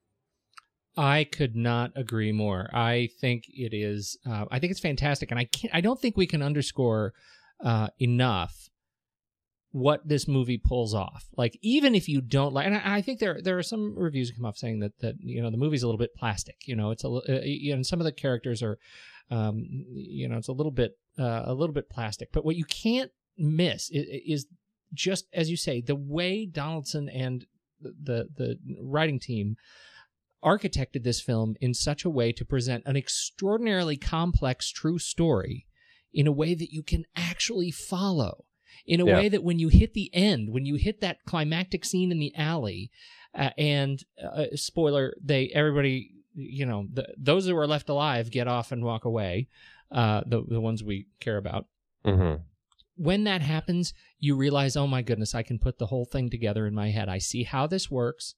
[0.97, 2.69] I could not agree more.
[2.73, 4.17] I think it is.
[4.27, 5.73] Uh, I think it's fantastic, and I can't.
[5.73, 7.13] I don't think we can underscore
[7.63, 8.69] uh, enough
[9.71, 11.27] what this movie pulls off.
[11.37, 14.31] Like even if you don't like, and I, I, think there there are some reviews
[14.31, 16.55] come off saying that that you know the movie's a little bit plastic.
[16.65, 18.79] You know, it's a uh, you know some of the characters are,
[19.29, 22.29] um, you know, it's a little bit uh, a little bit plastic.
[22.31, 24.47] But what you can't miss is, is
[24.93, 27.45] just as you say the way Donaldson and
[27.81, 29.57] the the writing team
[30.43, 35.65] architected this film in such a way to present an extraordinarily complex true story
[36.13, 38.45] in a way that you can actually follow.
[38.85, 39.15] In a yeah.
[39.15, 42.33] way that when you hit the end when you hit that climactic scene in the
[42.35, 42.89] alley
[43.35, 48.47] uh, and uh, spoiler they everybody you know the, those who are left alive get
[48.47, 49.49] off and walk away
[49.91, 51.65] uh, the the ones we care about.
[52.05, 52.43] Mm-hmm
[52.97, 56.67] when that happens, you realize, oh my goodness, I can put the whole thing together
[56.67, 57.09] in my head.
[57.09, 58.35] I see how this works.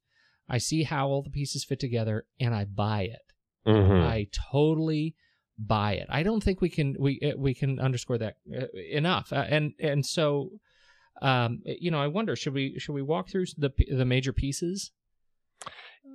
[0.50, 3.34] I see how all the pieces fit together, and I buy it.
[3.68, 4.08] Mm-hmm.
[4.08, 5.16] I totally
[5.58, 6.08] buy it.
[6.10, 9.32] I don't think we can we uh, we can underscore that uh, enough.
[9.32, 10.52] Uh, and and so,
[11.22, 14.92] um, you know, I wonder should we should we walk through the the major pieces?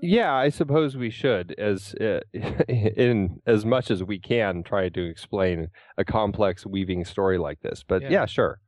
[0.03, 2.21] Yeah, I suppose we should, as uh,
[2.69, 7.83] in as much as we can, try to explain a complex weaving story like this.
[7.87, 8.61] But yeah, yeah sure.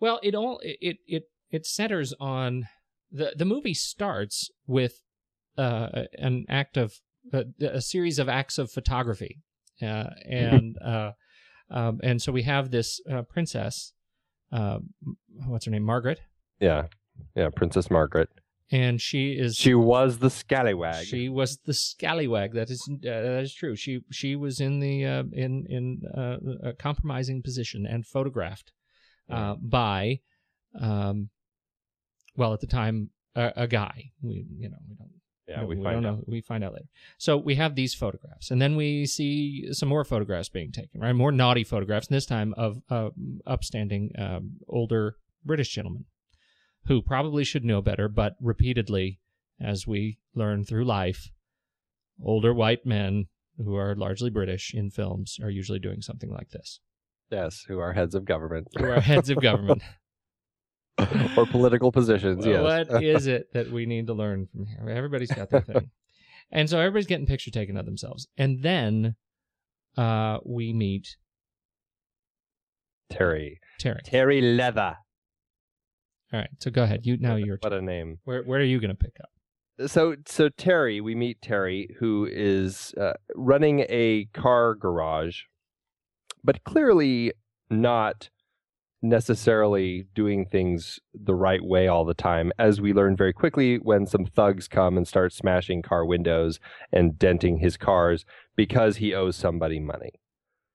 [0.00, 2.66] Well, it all it it it centers on
[3.10, 5.02] the the movie starts with
[5.56, 6.94] uh, an act of
[7.32, 9.42] uh, a series of acts of photography,
[9.82, 11.12] uh, and uh,
[11.70, 13.92] um, and so we have this uh, princess,
[14.50, 16.20] what's her name, Margaret.
[16.58, 16.86] Yeah,
[17.36, 18.28] yeah, Princess Margaret
[18.70, 21.04] and she is she was the scallywag.
[21.06, 22.54] She was the scallywag.
[22.54, 23.74] That is uh, that is true.
[23.74, 28.72] She she was in the uh, in in uh, a compromising position and photographed
[29.28, 30.20] uh, by,
[30.80, 31.30] um,
[32.36, 34.10] well at the time a, a, guy.
[34.22, 35.10] We you know we don't.
[35.48, 36.02] Yeah, we, we find out.
[36.02, 36.24] Know.
[36.28, 36.88] We find out later.
[37.18, 41.00] So we have these photographs, and then we see some more photographs being taken.
[41.00, 42.06] Right, more naughty photographs.
[42.06, 43.10] And this time of uh,
[43.46, 46.04] upstanding um, older British gentlemen
[46.86, 49.20] who probably should know better, but repeatedly,
[49.60, 51.30] as we learn through life,
[52.22, 53.26] older white men
[53.58, 56.80] who are largely British in films are usually doing something like this.
[57.30, 58.68] Yes, who are heads of government.
[58.76, 59.82] Who are heads of government.
[61.36, 62.88] or political positions, well, yes.
[62.90, 64.88] what is it that we need to learn from here?
[64.90, 65.90] Everybody's got their thing.
[66.52, 68.26] And so everybody's getting picture taken of themselves.
[68.36, 69.14] And then
[69.96, 71.16] uh, we meet
[73.08, 73.60] Terry.
[73.78, 74.00] Terry.
[74.04, 74.96] Terry Leather.
[76.32, 77.00] All right, so go ahead.
[77.04, 77.58] You now you're.
[77.60, 78.18] What a name.
[78.24, 79.90] Where where are you going to pick up?
[79.90, 85.42] So so Terry, we meet Terry, who is uh, running a car garage,
[86.44, 87.32] but clearly
[87.68, 88.30] not
[89.02, 94.06] necessarily doing things the right way all the time, as we learn very quickly when
[94.06, 96.60] some thugs come and start smashing car windows
[96.92, 98.24] and denting his cars
[98.56, 100.12] because he owes somebody money.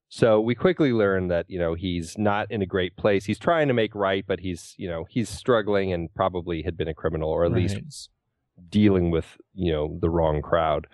[0.10, 3.26] So we quickly learn that you know he's not in a great place.
[3.26, 6.88] He's trying to make right, but he's you know he's struggling and probably had been
[6.88, 7.63] a criminal or at right.
[7.63, 8.10] least
[8.70, 10.88] dealing with you know the wrong crowd.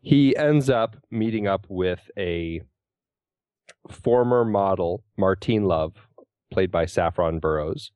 [0.00, 2.62] He ends up meeting up with a
[3.90, 5.94] former model, Martine Love,
[6.50, 7.92] played by Saffron Burrows,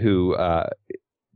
[0.00, 0.68] who uh,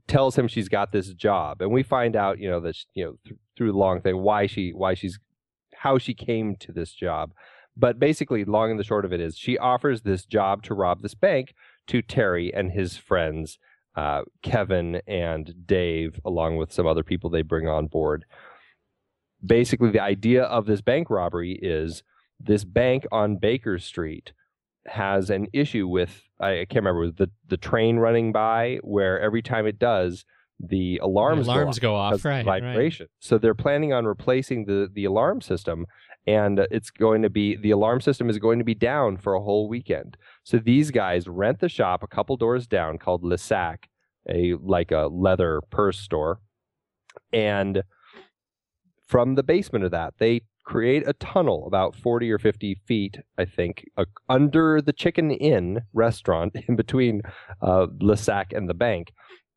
[0.06, 3.04] tells him she's got this job, and we find out you know that she, you
[3.04, 5.18] know th- through the long thing why she why she's
[5.74, 7.32] how she came to this job
[7.76, 11.02] but basically, long and the short of it is she offers this job to rob
[11.02, 11.54] this bank
[11.88, 13.58] to Terry and his friends,
[13.96, 18.24] uh, Kevin and Dave, along with some other people they bring on board.
[19.44, 22.02] Basically, the idea of this bank robbery is
[22.38, 24.32] this bank on Baker Street
[24.86, 29.66] has an issue with I can't remember the the train running by where every time
[29.66, 30.24] it does
[30.58, 33.04] the alarms the alarms go off, go off right, vibration.
[33.04, 33.10] Right.
[33.20, 35.86] So they're planning on replacing the the alarm system
[36.26, 39.42] and it's going to be the alarm system is going to be down for a
[39.42, 40.16] whole weekend.
[40.44, 43.88] So these guys rent the shop a couple doors down called Le Sac,
[44.28, 46.40] a like a leather purse store,
[47.32, 47.82] and
[49.06, 53.44] from the basement of that they create a tunnel about 40 or 50 feet, I
[53.44, 57.22] think, uh, under the Chicken Inn restaurant in between
[57.60, 59.12] uh, Le Sac and the bank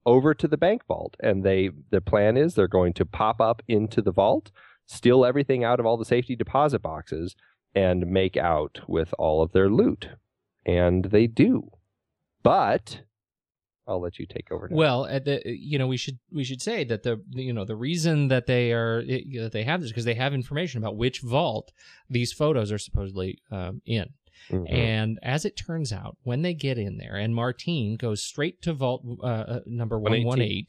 [0.06, 1.16] over to the bank vault.
[1.20, 4.52] And they the plan is they're going to pop up into the vault,
[4.86, 7.36] steal everything out of all the safety deposit boxes,
[7.74, 10.10] and make out with all of their loot.
[10.66, 11.72] And they do.
[12.42, 13.02] But
[13.88, 14.76] I'll let you take over now.
[14.76, 17.76] Well, at the you know we should we should say that the you know the
[17.76, 21.72] reason that they are that they have this because they have information about which vault
[22.10, 24.14] these photos are supposedly um, in.
[24.50, 24.72] Mhm.
[24.72, 28.74] And as it turns out, when they get in there, and Martine goes straight to
[28.74, 30.28] vault uh, uh, number 118.
[30.28, 30.66] 118,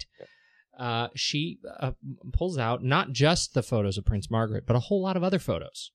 [0.77, 1.93] uh, she uh,
[2.33, 5.39] pulls out not just the photos of Prince Margaret, but a whole lot of other
[5.39, 5.91] photos.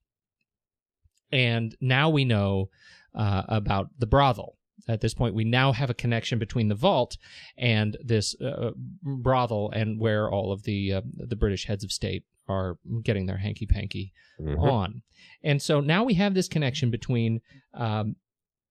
[1.31, 2.69] And now we know
[3.15, 4.57] uh, about the brothel.
[4.87, 7.17] At this point, we now have a connection between the vault
[7.57, 8.71] and this uh,
[9.03, 13.37] brothel, and where all of the uh, the British heads of state are getting their
[13.37, 14.59] hanky panky Mhm.
[14.59, 15.03] on.
[15.43, 17.41] And so now we have this connection between.
[17.75, 18.15] Um,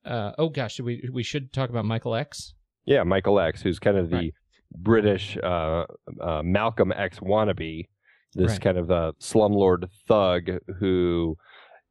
[0.04, 2.54] uh, oh gosh, we we should talk about Michael X.
[2.86, 4.34] Yeah, Michael X, who's kind of the Right.
[4.72, 5.84] British uh,
[6.20, 7.86] uh, Malcolm X wannabe,
[8.34, 8.60] this Right.
[8.60, 11.36] kind of uh, slumlord thug who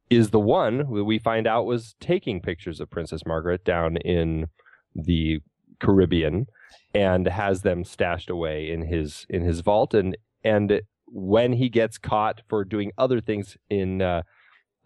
[0.08, 4.46] is the one who we find out was taking pictures of Princess Margaret down in
[4.94, 5.38] the
[5.78, 6.46] Caribbean
[6.94, 11.98] and has them stashed away in his in his vault and and when he gets
[11.98, 14.22] caught for doing other things in uh,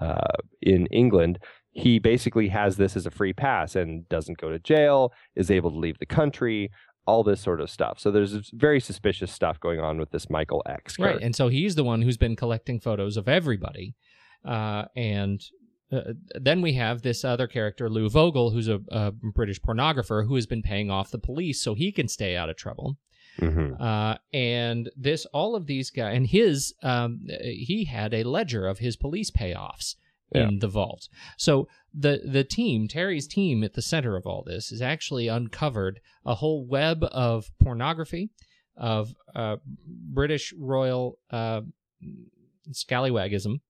[0.00, 1.38] uh, in England,
[1.70, 5.70] he basically has this as a free pass and doesn't go to jail, is able
[5.70, 6.70] to leave the country,
[7.06, 7.98] all this sort of stuff.
[7.98, 10.98] So there's very suspicious stuff going on with this Michael X.
[10.98, 13.94] Right, and so he's the one who's been collecting photos of everybody,
[14.44, 15.42] uh, and
[15.92, 20.34] uh, then we have this other character, Lou Vogel, who's a, a British pornographer who
[20.34, 22.96] has been paying off the police so he can stay out of trouble.
[23.38, 23.80] Mhm.
[23.80, 28.78] Uh, and this, all of these guys, and his, um, he had a ledger of
[28.78, 29.96] his police payoffs
[30.34, 31.08] in the vault.
[31.38, 36.00] So the the team, Terry's team, at the center of all this, has actually uncovered
[36.26, 38.30] a whole web of pornography,
[38.76, 41.60] of uh, British royal uh,
[42.70, 43.60] scallywagism.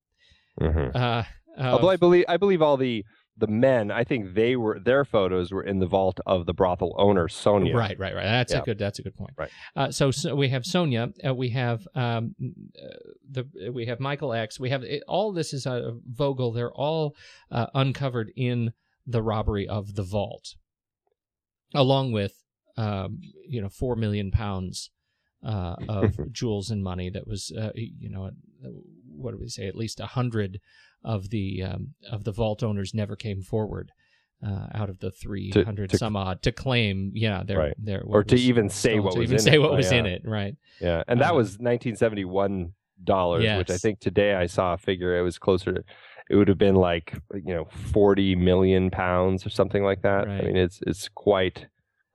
[0.61, 0.95] Mhm.
[0.95, 1.25] Uh,
[1.59, 3.05] Although I believe I believe all the
[3.37, 6.95] the men, I think they were their photos were in the vault of the brothel
[6.99, 7.77] owner Sonia.
[7.77, 8.25] Right, right, right.
[8.25, 8.79] That's a good.
[8.79, 9.33] That's a good point.
[9.37, 9.51] Right.
[9.75, 11.09] Uh, so, so we have Sonia.
[11.27, 12.97] Uh, we have um, uh,
[13.29, 14.61] the we have Michael X.
[14.61, 15.33] We have it, all.
[15.33, 16.53] This is uh, Vogel.
[16.53, 17.17] They're all
[17.51, 18.73] uh, uncovered in
[19.07, 20.55] the robbery of the vault,
[21.75, 22.45] along with
[22.77, 24.91] um, you know four million pounds
[25.45, 27.11] uh, of jewels and money.
[27.11, 28.31] That was uh, you know
[29.17, 29.67] what do we say?
[29.67, 30.61] At least a hundred
[31.05, 33.93] of the um, of the vault owners never came forward.
[34.45, 37.75] Uh, out of the 300 to- some odd to claim, yeah, their Right.
[37.79, 39.59] their Or to was even say what to was even in say it.
[39.59, 40.55] what Oh, was in it, right?
[40.83, 45.19] Yeah, and that Uh, was 1971 dollars, which I think today I saw a figure.
[45.19, 45.85] It was closer to,
[46.29, 50.27] it would have been like you know 40 million pounds or something like that.
[50.27, 50.43] Right.
[50.43, 51.67] I mean, it's it's quite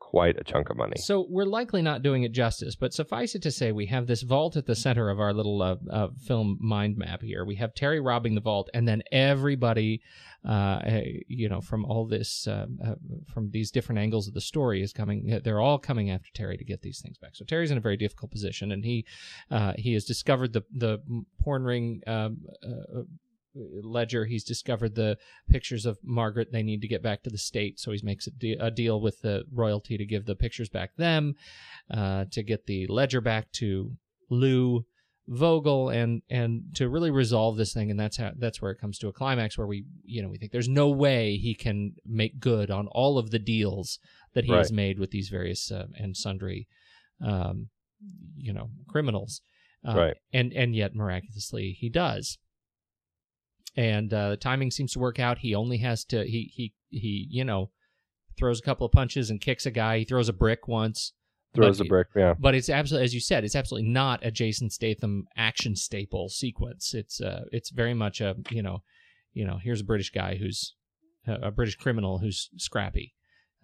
[0.09, 0.95] quite a chunk of money.
[0.97, 4.23] So we're likely not doing it justice, but suffice it to say, we have this
[4.23, 7.45] vault at the center of our little uh, uh, film mind map here.
[7.45, 10.01] We have Terry robbing the vault, and then everybody,
[10.43, 12.95] uh, eh, you know, from all this, uh, uh,
[13.31, 15.39] from these different angles of the story is coming.
[15.43, 17.35] They're all coming after Terry to get these things back.
[17.35, 19.05] So Terry's in a very difficult position, and he
[19.51, 20.97] uh, he has discovered the the
[21.39, 22.01] porn ring.
[23.83, 25.17] Ledger he's discovered the
[25.49, 26.51] pictures of margaret.
[26.51, 28.99] They need to get back to the state so he makes a, de- a deal
[29.01, 31.35] with the royalty to give the pictures back them
[31.91, 33.91] uh, to get the ledger back to
[34.29, 34.85] lou
[35.27, 38.97] vogel and and to really resolve this thing and that's how that's where it comes
[38.97, 42.39] to a climax where we you know we think there's no way he can make
[42.39, 43.99] good on all of the deals
[44.33, 46.67] that he has made with these various uh, and sundry
[47.23, 47.69] um,
[48.37, 49.41] you know criminals.
[49.87, 50.17] Uh, Right.
[50.33, 52.37] and and yet miraculously he does
[53.79, 55.37] and uh, the timing seems to work out.
[55.39, 57.71] He only has to he he he you know
[58.37, 59.99] throws a couple of punches and kicks a guy.
[59.99, 61.13] He throws a brick once,
[61.55, 62.33] Throws but- a brick, yeah.
[62.39, 66.93] but it's absolutely as you said, it's absolutely not a Jason Statham action staple sequence.
[66.93, 68.83] It's uh it's very much a you know
[69.33, 70.75] you know here's a British guy who's
[71.27, 73.13] a British criminal who's scrappy.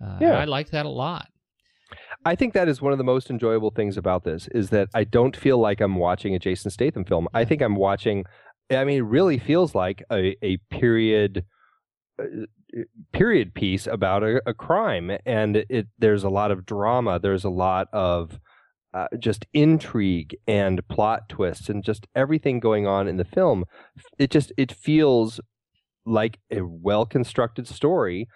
[0.04, 0.34] Uh, Yeah.
[0.38, 1.28] I like that a lot.
[2.26, 5.04] I think that is one of the most enjoyable things about this is that I
[5.04, 7.28] don't feel like I'm watching a Jason Statham film.
[7.34, 8.26] I think I'm watching.
[8.72, 11.46] I mean, it really feels like a, a period
[12.20, 12.46] uh,
[13.14, 17.20] period piece about a, a crime, and it there's a lot of drama.
[17.20, 18.40] There's a lot of
[18.94, 23.66] uh, just intrigue and plot twists and just everything going on in the film.
[24.18, 25.40] It just it feels
[26.06, 28.28] like a well constructed story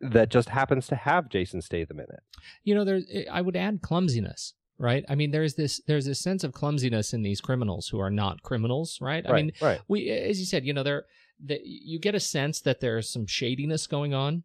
[0.00, 2.20] that just happens to have Jason Statham in it.
[2.64, 3.00] You know, there
[3.30, 5.04] I would add clumsiness, right?
[5.08, 8.42] I mean, there's this there's this sense of clumsiness in these criminals who are not
[8.42, 9.24] criminals, right?
[9.26, 9.80] I right, mean, right.
[9.88, 11.04] we as you said, you know, there
[11.46, 14.44] that you get a sense that there's some shadiness going on.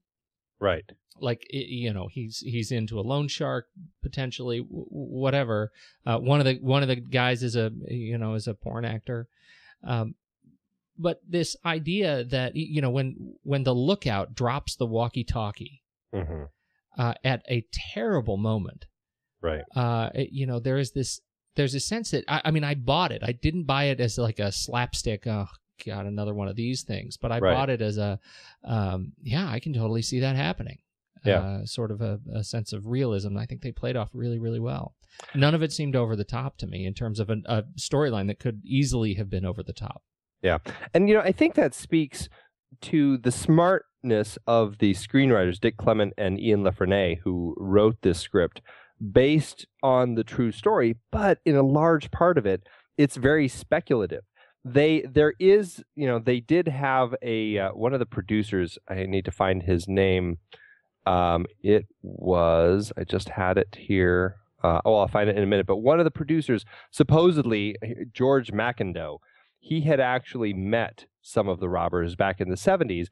[0.60, 0.86] Right.
[1.20, 3.68] Like you know, he's he's into a loan shark
[4.02, 5.72] potentially, whatever.
[6.06, 8.86] Uh, one of the one of the guys is a you know is a porn
[8.86, 9.28] actor.
[9.84, 10.16] Um,
[10.98, 15.82] but this idea that you know when when the lookout drops the walkie-talkie
[16.14, 16.44] hmm
[16.98, 18.86] uh, at a terrible moment,
[19.44, 19.62] Right.
[19.76, 21.20] uh, it- you know, there is this,
[21.56, 23.22] there's a sense that, I, I mean, I bought it.
[23.24, 25.48] I didn't buy it as like a slapstick, oh,
[25.86, 27.54] God, another one of these things, but I Right.
[27.54, 28.20] bought it as a,
[28.64, 30.78] um, yeah, I can totally see that happening.
[31.26, 31.40] Yeah.
[31.40, 33.38] Uh, sort of a, a sense of realism.
[33.38, 34.94] I think they played off really, really well.
[35.36, 38.28] None of it seemed over the top to me in terms of an, a storyline
[38.28, 40.04] that could easily have been over the top.
[40.42, 40.58] Yeah.
[40.94, 42.28] And you know, I think that speaks
[42.82, 48.20] to the smartness of the screenwriters, Dick Clement and Ian La Frenais, who wrote this
[48.20, 48.62] script
[49.12, 52.64] based on the true story, but in a large part of it,
[52.98, 54.24] it's very speculative.
[54.64, 58.78] They there is, you know, they did have a uh, one of the producers.
[58.88, 60.38] I need to find his name.
[61.06, 64.38] Um, it was I just had it here.
[64.64, 65.66] Uh, oh, I'll find it in a minute.
[65.66, 67.76] But one of the producers, supposedly
[68.14, 69.18] George McIndoe,
[69.60, 73.08] he had actually met some of the robbers back in the 70s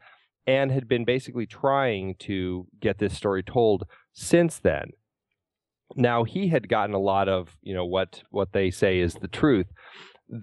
[0.48, 3.84] and had been basically trying to get this story told
[4.14, 4.92] since then.
[5.96, 9.28] Now he had gotten a lot of, you know, what what they say is the
[9.28, 9.68] truth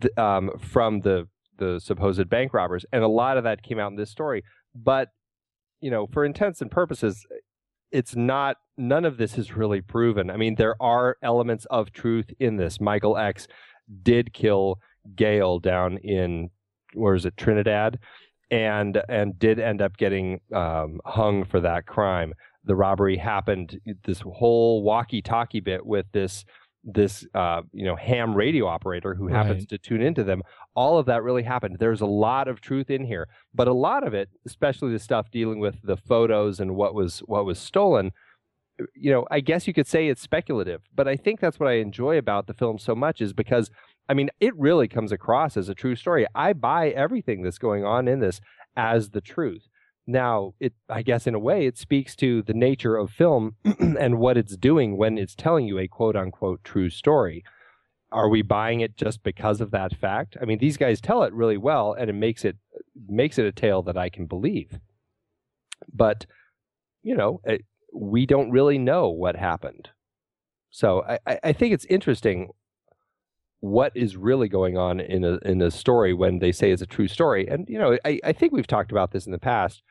[0.01, 1.29] th- um, from the
[1.59, 4.45] the supposed bank robbers, and a lot of that came out in this story.
[4.75, 5.09] But
[5.81, 7.27] you know, for intents and purposes,
[7.91, 8.57] it's not.
[8.77, 10.31] None of this is really proven.
[10.31, 12.81] I mean, there are elements of truth in this.
[12.81, 13.49] Michael X
[14.03, 14.79] did kill
[15.17, 16.51] Gale down in
[16.95, 17.99] where is it Trinidad,
[18.51, 22.35] and and did end up getting um, hung for that crime.
[22.69, 23.81] The robbery happened.
[24.05, 26.45] This whole walkie-talkie bit with this
[26.85, 29.69] this uh, you know ham radio operator who happens Right.
[29.71, 30.43] to tune into them.
[30.77, 31.77] All of that really happened.
[31.81, 35.27] There's a lot of truth in here, but a lot of it, especially the stuff
[35.31, 38.13] dealing with the photos and what was what was stolen,
[38.95, 41.75] you know, I guess you could say it's speculative, but I think that's what I
[41.89, 43.71] enjoy about the film so much is because
[44.09, 46.27] I mean, it really comes across as a true story.
[46.35, 48.41] I buy everything that's going on in this
[48.77, 49.67] as the truth.
[50.11, 54.19] Now, it I guess in a way it speaks to the nature of film and
[54.19, 57.45] what it's doing when it's telling you a quote unquote true story.
[58.11, 60.35] Are we buying it just because of that fact?
[60.41, 62.57] I mean, these guys tell it really well and it makes it
[63.07, 64.79] makes it a tale that I can believe.
[65.93, 66.25] But
[67.03, 69.91] you know, it, we don't really know what happened.
[70.71, 72.49] So I, I- I think it's interesting
[73.61, 76.87] what is really going on in a in a story when they say it's a
[76.87, 77.47] true story.
[77.47, 79.83] And you know, I, I think we've talked about this in the past.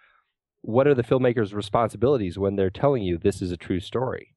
[0.68, 4.36] What are the filmmakers' responsibilities when they're telling you this is a true story?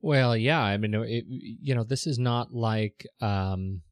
[0.00, 0.60] Well, yeah.
[0.60, 3.82] I mean, it, you know, this is not like, um,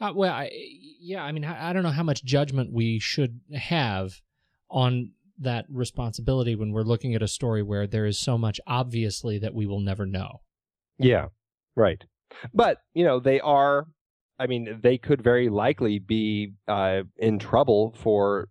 [0.00, 0.50] uh, well, I,
[0.98, 1.22] yeah.
[1.22, 4.22] I mean, I, I don't know how much judgment we should have
[4.70, 5.10] on
[5.40, 9.52] that responsibility when we're looking at a story where there is so much obviously that
[9.52, 10.40] we will never know.
[10.98, 11.26] Yeah,
[11.76, 12.02] right.
[12.54, 13.88] But you know, they are.
[14.38, 18.48] I mean, they could very likely be uh, in trouble for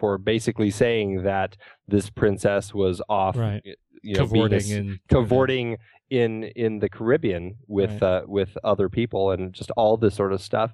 [0.00, 3.62] for basically saying that this princess was off, Right.
[4.02, 5.76] you know, being a s- Cavorting cavorting
[6.10, 10.40] in in the Caribbean with uh, with other people and just all this sort of
[10.40, 10.72] stuff.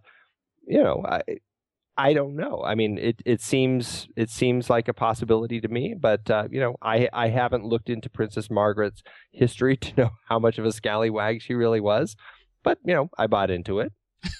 [0.67, 1.21] You know, I
[1.99, 2.63] I don't know.
[2.65, 6.61] I mean, it it seems it seems like a possibility to me, but uh, you
[6.61, 9.03] know, I I haven't looked into Princess Margaret's
[9.33, 12.17] history to know how much of a scallywag she really was.
[12.63, 13.93] But you know, I bought into it.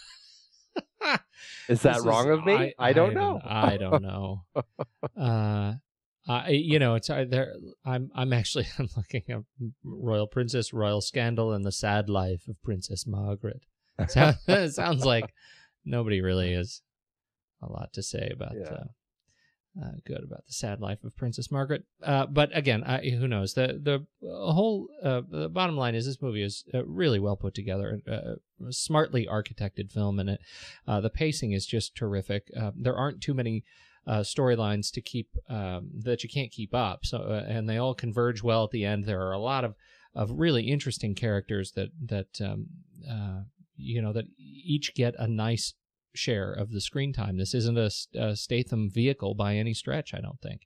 [1.69, 2.75] Is that This wrong of me?
[2.79, 3.41] I, don't know.
[3.45, 4.45] I don't know.
[5.21, 5.75] uh,
[6.29, 7.55] I, you know, it's uh, there.
[7.85, 9.41] I'm, I'm actually I'm looking at
[9.85, 13.65] Royal Princess, Royal Scandal, and the Sad Life of Princess Margaret.
[14.09, 15.33] So, it sounds like
[15.87, 16.83] nobody really has
[17.63, 18.53] a lot to say about.
[18.55, 18.69] Yeah.
[18.69, 18.85] Uh,
[19.83, 23.55] uh, good about the sad life of Princess Margaret, uh, but again, I, who knows?
[23.55, 27.55] The the whole uh, the bottom line is this movie is uh, really well put
[27.55, 30.41] together, uh, smartly architected film, and it
[30.87, 32.51] uh, the pacing is just terrific.
[32.75, 33.65] There aren't too many
[34.09, 37.05] storylines to keep um, that you can't keep up.
[37.05, 39.05] So, and they all converge well at the end.
[39.05, 39.75] There are a lot of
[40.15, 42.67] of really interesting characters that that um,
[43.77, 45.75] you know that each get a nice
[46.17, 47.39] share of the screen time.
[47.39, 50.15] This isn't a, a Statham vehicle by any stretch.
[50.15, 50.63] I don't think.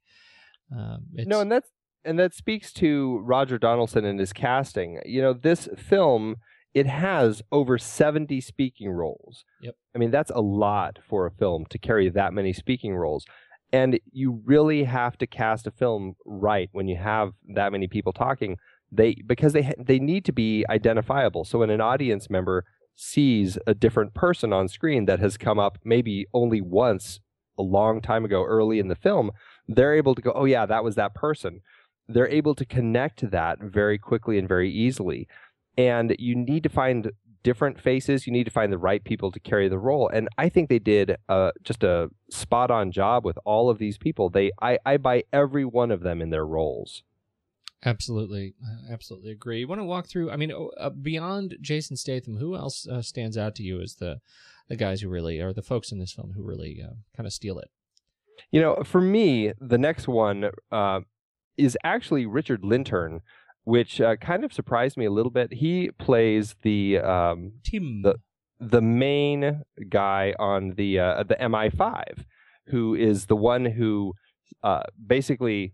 [0.76, 1.70] Um, it's, No, and that's
[2.04, 5.00] and that speaks to Roger Donaldson and his casting.
[5.04, 6.36] You know, this film
[6.72, 9.44] it has over 70 speaking roles.
[9.62, 9.74] Yep.
[9.94, 13.24] I mean, that's a lot for a film to carry that many speaking roles.
[13.72, 18.12] And you really have to cast a film right when you have that many people
[18.12, 18.56] talking.
[18.92, 21.44] They because they they need to be identifiable.
[21.44, 22.64] So when an audience member
[23.00, 27.20] sees a different person on screen that has come up maybe only once
[27.58, 29.30] a long time ago early in the film,
[29.66, 31.60] they're able to go, "Oh yeah, that was that person."
[32.08, 35.28] They're able to connect to that very quickly and very easily.
[35.78, 38.26] And you need to find different faces.
[38.26, 40.08] You need to find the right people to carry the role.
[40.08, 43.96] And I think they did uh, just a spot on job with all of these
[43.96, 44.28] people.
[44.28, 47.02] They, I, I buy every one of them in their roles.
[47.84, 49.60] Absolutely, uh, absolutely agree.
[49.60, 50.30] You want to walk through?
[50.30, 54.20] I mean, uh, beyond Jason Statham, who else uh, stands out to you as the
[54.68, 57.32] the guys who really are the folks in this film who really uh, kind of
[57.32, 57.70] steal it?
[58.52, 61.00] You know, for me, the next one uh,
[61.56, 63.20] is actually Richard Lintern,
[63.64, 65.54] which uh, kind of surprised me a little bit.
[65.54, 68.02] He plays the um, Tim.
[68.02, 68.16] the
[68.60, 72.24] the main guy on the uh, the MI5,
[72.66, 74.12] who is the one who
[74.62, 75.72] uh, basically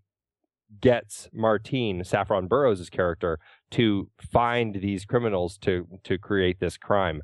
[0.81, 3.39] gets Martine Saffron Burrows' character
[3.73, 7.23] to find these criminals to to create this crime.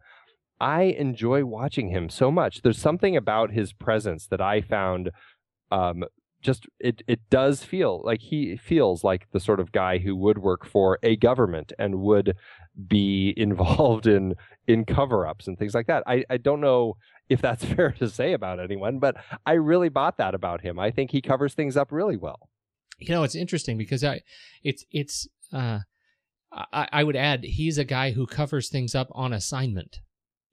[0.60, 2.62] I enjoy watching him so much.
[2.62, 5.10] There's something about his presence that I found
[5.72, 6.04] um,
[6.42, 10.38] just it it does feel like he feels like the sort of guy who would
[10.38, 12.36] work for a government and would
[12.86, 14.34] be involved in
[14.66, 16.02] in cover-ups and things like that.
[16.06, 16.96] I, I don't know
[17.28, 19.16] if that's fair to say about anyone, but
[19.46, 20.78] I really bought that about him.
[20.78, 22.48] I think he covers things up really well.
[23.08, 24.20] You know, it's interesting because I,
[24.62, 25.28] it's it's.
[25.52, 25.80] Uh,
[26.52, 30.00] I, I would add he's a guy who covers things up on assignment.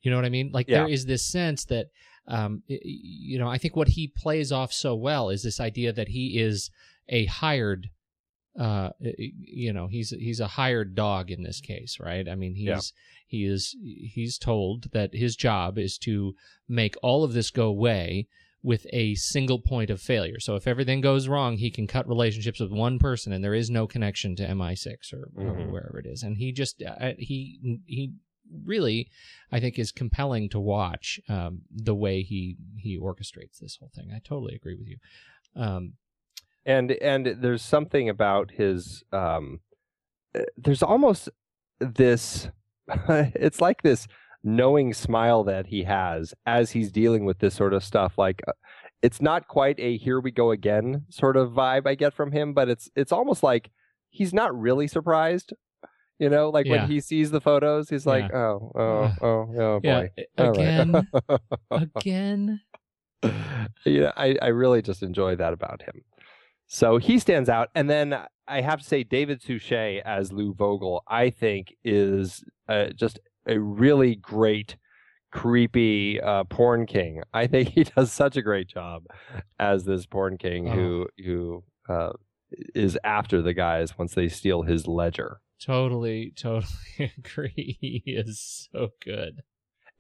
[0.02, 0.50] You know what I mean?
[0.54, 0.80] Like Yeah.
[0.80, 1.88] there is this sense that,
[2.26, 6.08] um, you know, I think what he plays off so well is this idea that
[6.08, 6.70] he is
[7.10, 7.90] a hired,
[8.58, 12.30] uh, you know, he's he's a hired dog in this case, right?
[12.30, 12.80] I mean, he's Yeah.
[13.28, 16.34] he is he's told that his job is to
[16.68, 18.28] make all of this go away
[18.62, 20.40] with a single point of failure.
[20.40, 23.70] So if everything goes wrong, he can cut relationships with one person, and there is
[23.70, 25.72] no connection to MI6 or, or Mhm.
[25.72, 26.24] wherever it is.
[26.24, 28.14] And he just uh, he he
[28.66, 29.10] really,
[29.52, 34.12] I think, is compelling to watch um, the way he he orchestrates this whole thing.
[34.14, 34.98] I totally agree with you.
[35.56, 35.94] Um,
[36.66, 39.62] and and there's something about his um
[40.36, 41.30] uh, there's almost
[41.80, 42.50] this
[43.08, 44.08] it's like this
[44.44, 48.52] knowing smile that he has as he's dealing with this sort of stuff like uh,
[49.02, 52.54] it's not quite a here we go again sort of vibe i get from him
[52.54, 53.70] but it's it's almost like
[54.10, 55.52] he's not really surprised
[56.20, 56.82] you know like Yeah.
[56.84, 60.58] when he sees the photos he's like oh oh oh oh yeah, boy All right.
[60.58, 61.08] again,
[61.98, 62.62] again.
[63.86, 66.04] yeah, I, I really just enjoy that about him.
[66.68, 67.70] So he stands out.
[67.76, 68.18] And then
[68.48, 73.20] I have to say, David Suchet as Lou Vogel, I think is uh, just
[73.50, 74.78] a really great,
[75.32, 77.22] creepy uh, porn king.
[77.34, 79.04] I think he does such a great job
[79.60, 82.12] as this porn king who who uh,
[82.76, 85.42] is after the guys once they steal his ledger.
[85.62, 86.72] Totally, totally
[87.18, 87.78] agree.
[87.82, 89.42] He is so good.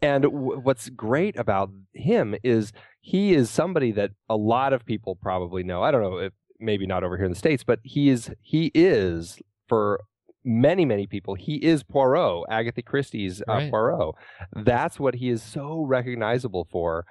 [0.01, 2.71] And w- what's great about him is
[3.01, 5.83] he is somebody that a lot of people probably know.
[5.83, 8.71] I don't know if maybe not over here in the states, but he is he
[8.73, 10.01] is for
[10.43, 13.71] many many people he is Poirot, Agatha Christie's uh, Right.
[13.71, 14.15] Poirot.
[14.55, 17.05] That's what he is so recognizable for,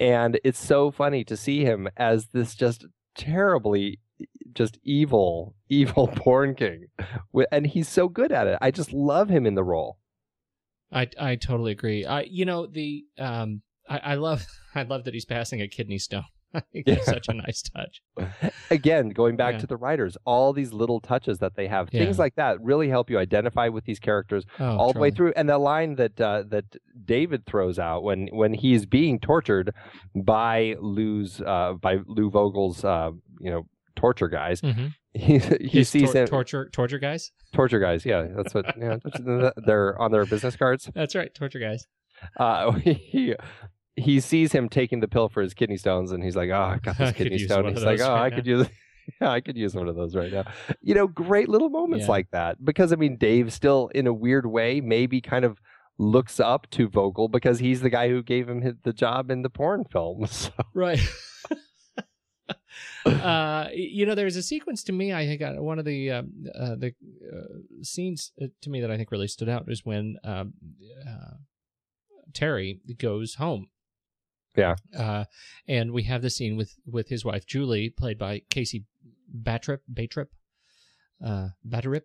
[0.00, 4.00] and it's so funny to see him as this just terribly
[4.54, 6.86] just evil evil porn king
[7.50, 9.98] and he's so good at it i just love him in the role
[10.92, 12.04] I I totally agree.
[12.04, 15.98] I you know the um I, I love I love that he's passing a kidney
[15.98, 16.24] stone.
[16.72, 17.00] Yeah.
[17.02, 18.02] such a nice touch.
[18.70, 19.60] again going back Yeah.
[19.60, 22.04] to the writers all these little touches that they have Yeah.
[22.04, 25.32] things like that really help you identify with these characters Oh, all the way through
[25.36, 26.64] and the line that uh, that
[27.04, 29.72] david throws out when when he's being tortured
[30.14, 34.94] by lou's uh, by lou vogel's uh, you know torture guys Mhm.
[35.14, 37.32] he, he His sees tor- him torture torture guys.
[37.52, 41.58] torture guys yeah that's what yeah, that's- they're on their business cards That's right, torture
[41.58, 41.86] guys.
[42.38, 43.34] uh, he
[43.96, 46.78] he sees him taking the pill for his kidney stones, and he's like, "Oh, I
[46.82, 48.66] got this could kidney stone." He's like, "Oh, right I now." could use,
[49.20, 50.44] yeah, I could use one of those right now."
[50.80, 52.12] You know, great little moments Yeah.
[52.12, 55.60] like that because I mean, Dave still, in a weird way, maybe kind of
[55.98, 59.42] looks up to Vogel because he's the guy who gave him his, the job in
[59.42, 60.26] the porn film.
[60.26, 61.00] So, Right.
[63.06, 65.12] uh, you know, there's a sequence to me.
[65.12, 66.94] I think uh, one of the um, uh, the
[67.32, 70.54] uh, scenes uh, to me that I think really stood out is when um,
[71.06, 71.34] uh,
[72.32, 73.68] Terry goes home.
[74.56, 74.76] Yeah.
[74.96, 75.24] Uh,
[75.66, 78.84] and we have the scene with with his wife Julie, played by Casey
[79.34, 79.80] Batrip.
[79.92, 80.28] Batrip.
[81.24, 82.02] Uh, Batrip.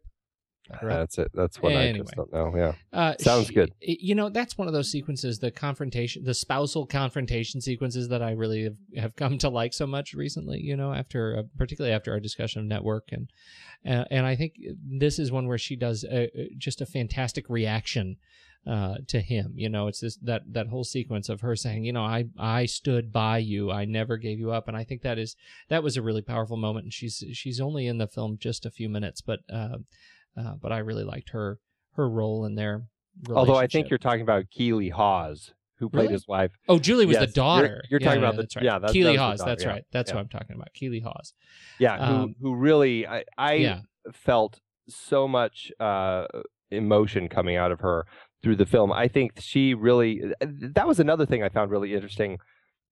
[0.81, 1.31] That's it.
[1.33, 2.53] That's what I just don't know.
[2.55, 2.73] Yeah.
[2.91, 3.73] Uh, Sounds she- good.
[3.79, 8.31] You know, that's one of those sequences, the confrontation, the spousal confrontation sequences that I
[8.31, 10.59] really have, have come to like so much recently.
[10.59, 13.29] You know, after uh, particularly after our discussion of network, and
[13.85, 18.17] uh, and I think this is one where she does a, just a fantastic reaction
[18.65, 19.53] uh, to him.
[19.55, 22.65] You know, it's this that that whole sequence of her saying, you know, I I
[22.65, 25.35] stood by you, I never gave you up, and I think that is
[25.69, 26.85] that was a really powerful moment.
[26.85, 29.77] And she's she's only in the film just a few minutes, but uh,
[30.37, 31.59] uh, but I really liked her
[31.93, 32.83] her role in there.
[33.29, 36.13] Although I think you're talking about Keeley Hawes, who played Really?
[36.13, 36.51] his wife.
[36.69, 37.83] Oh, Julie was Yes, the you're- daughter.
[37.89, 38.65] you're talking about the- that's right.
[38.65, 39.41] yeah, that- Keeley that Hawes.
[39.43, 39.83] That's yeah, right.
[39.91, 40.15] That's yeah.
[40.17, 40.71] what I'm talking about.
[40.75, 41.33] Keeley Hawes.
[41.79, 43.79] Yeah, Um, who who really I, I yeah.
[44.13, 46.25] felt so much uh,
[46.69, 48.05] emotion coming out of her
[48.43, 48.91] through the film.
[48.91, 52.37] I think she really that was another thing I found really interesting.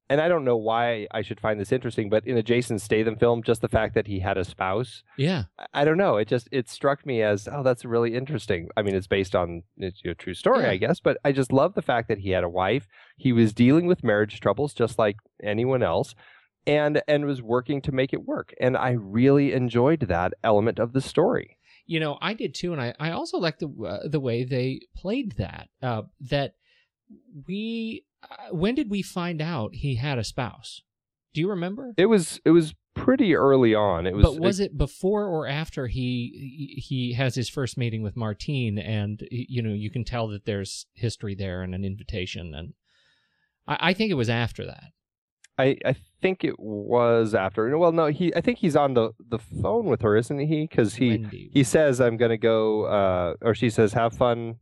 [0.07, 3.15] And I don't know why I should find this interesting, but in a Jason Statham
[3.15, 5.45] film, just the fact that he had a spouse, Yeah.
[5.73, 6.17] I- don't know.
[6.17, 8.67] It just it struck me as oh, that's really interesting.
[8.77, 10.71] I mean, it's based on it's a true story, Yeah.
[10.71, 12.87] I guess, but I just love the fact that he had a wife.
[13.17, 16.13] He was dealing with marriage troubles just like anyone else,
[16.67, 18.53] and and was working to make it work.
[18.59, 21.57] And I really enjoyed that element of the story.
[21.85, 24.81] You know, I did too, and I, I also like the uh, the way they
[24.95, 25.69] played that.
[25.81, 26.55] Uh, that
[27.47, 30.81] we uh, when did we find out he had a spouse?
[31.33, 31.93] Do you remember?
[31.97, 34.07] It was it was pretty early on.
[34.07, 38.15] It was, but was it before or after he he has his first meeting with
[38.15, 42.73] Martine, and you know you can tell that there's history there and an invitation, and
[43.67, 44.91] I, I think it was after that.
[45.57, 45.95] I, I
[46.25, 47.77] think it was after.
[47.77, 48.33] Well, no, he.
[48.35, 50.65] I think he's on the, the phone with her, isn't he?
[50.67, 51.51] Because he Wendy.
[51.53, 54.55] he says, "I'm going to go," uh, or she says, "Have fun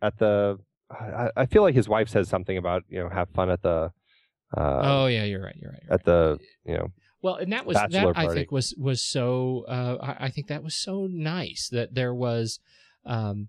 [0.00, 0.58] at the."
[0.88, 3.90] I, I feel like his wife says something about you know have fun at the.
[4.56, 5.56] Uh, oh yeah, you're right.
[5.56, 5.82] You're right.
[5.82, 6.00] You're right.
[6.00, 6.86] At the you know
[7.20, 10.62] Well, and that was that I think was was so uh, I, I think that
[10.62, 12.60] was so nice that there was,
[13.04, 13.48] um,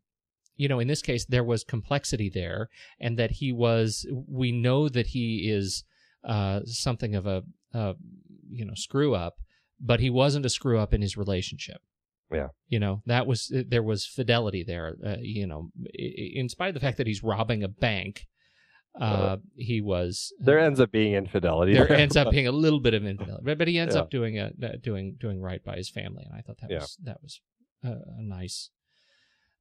[0.56, 2.70] you know, in this case there was complexity there,
[3.00, 4.08] and that he was.
[4.28, 5.84] We know that he is
[6.28, 7.94] uh, something of a uh,
[8.50, 9.36] you know screw up,
[9.80, 11.82] but he wasn't a screw up in his relationship.
[12.32, 12.50] Yeah.
[12.68, 14.96] You know that was there was fidelity there.
[15.06, 18.26] Uh, you know, in spite of the fact that he's robbing a bank,
[19.00, 21.74] uh, he was there ends up being infidelity.
[21.74, 24.02] there ends up being a little bit of infidelity, but, but he ends Yeah.
[24.02, 26.80] up doing a uh, doing doing right by his family, and I thought that Yeah.
[26.80, 27.40] was that was
[27.84, 28.72] a, a nice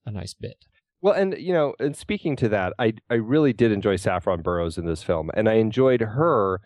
[0.05, 0.57] a nice bit.
[1.03, 4.79] Well, and you know, and speaking to that, I I really did enjoy Saffron Burrows
[4.79, 6.61] in this film, and I enjoyed her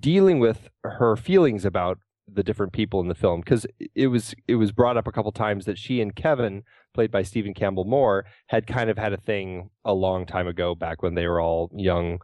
[0.00, 1.98] dealing with her feelings about
[2.32, 5.30] the different people in the film because it was it was brought up a couple
[5.32, 6.62] times that she and Kevin,
[6.94, 10.74] played by Stephen Campbell Moore, had kind of had a thing a long time ago,
[10.74, 12.18] back when they were all young.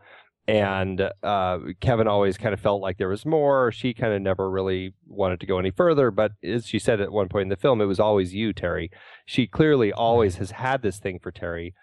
[0.49, 3.71] And uh, Kevin always kind of felt like there was more.
[3.71, 6.11] She kind of never really wanted to go any further.
[6.11, 8.91] But as she said at one point in the film, it was always you, Terry
[9.25, 11.75] she clearly always has had this thing for Terry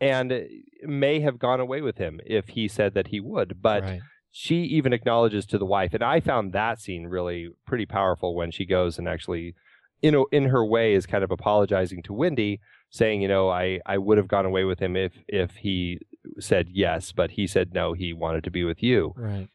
[0.00, 0.46] and
[0.82, 3.62] may have gone away with him if he said that he would.
[3.62, 4.00] But right.
[4.30, 8.50] she even acknowledges to the wife, and I found that scene really pretty powerful when
[8.50, 9.54] she goes and actually,
[10.02, 12.60] you know, in her way is kind of apologizing to Wendy,
[12.90, 16.00] saying, you know, I, I would have gone away with him if if he
[16.40, 19.48] said yes, but he said no, he wanted to be with you Right.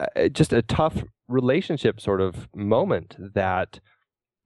[0.00, 3.80] uh, just a tough relationship sort of moment that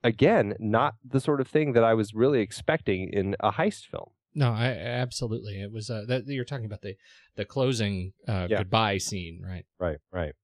[0.02, 4.10] again not the sort of thing that i was really expecting in a heist film
[4.34, 5.60] No, I absolutely.
[5.60, 6.94] It was uh, that you're talking about the
[7.36, 8.58] the closing uh, Yeah.
[8.58, 9.66] goodbye scene, right?
[9.78, 10.34] right right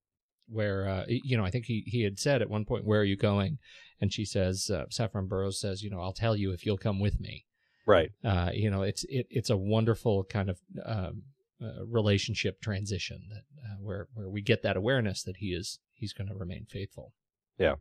[0.49, 3.05] Where uh, you know, I think he he had said at one point, "Where are
[3.12, 3.59] you going?"
[4.01, 7.01] And she says, uh, Saffron Burrows says, "You know, I'll tell you if you'll come
[7.01, 7.47] with me."
[7.87, 11.22] Right uh, you know, it's it, it's a wonderful kind of um,
[11.62, 16.12] uh, relationship transition that uh, where where we get that awareness that he is he's
[16.12, 17.12] going to remain faithful.
[17.59, 17.76] Yeah.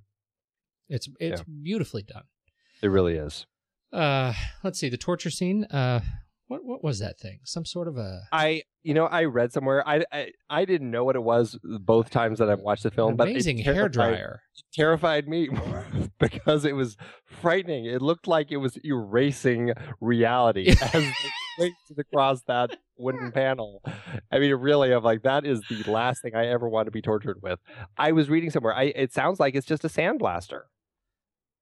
[0.87, 2.23] it's it's beautifully done.
[2.81, 3.45] it really is
[3.91, 4.33] Uh,
[4.63, 5.65] let's see the torture scene.
[5.65, 5.99] Uh,
[6.47, 7.39] what what was that thing?
[7.43, 11.03] Some sort of a i you know i read somewhere i i, I didn't know
[11.03, 13.89] what it was both times that i've watched the film but it amazing terrified- hair
[13.89, 14.41] dryer.
[14.73, 15.49] terrified me
[16.19, 21.11] because it was frightening it looked like it was erasing reality as they
[21.59, 23.81] raced across that wooden panel
[24.31, 27.01] I mean, really, I'm like, that is the last thing I ever want to be
[27.01, 27.59] tortured with.
[27.97, 28.73] I was reading somewhere.
[28.75, 30.61] I it sounds like it's just a sandblaster.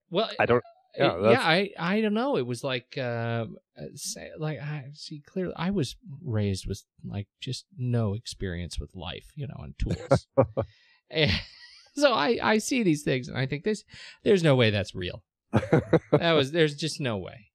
[0.09, 0.63] Well, I don't.
[0.97, 2.37] Yeah, Yeah, I I don't know.
[2.37, 3.45] It was like uh,
[3.95, 5.53] say, like I see clearly.
[5.55, 10.27] I was raised with like just no experience with life, you know, and tools.
[11.09, 11.31] And
[11.95, 13.83] so I I see these things and I think this
[14.23, 15.23] there's no way that's real.
[16.11, 17.51] That was there's just no way.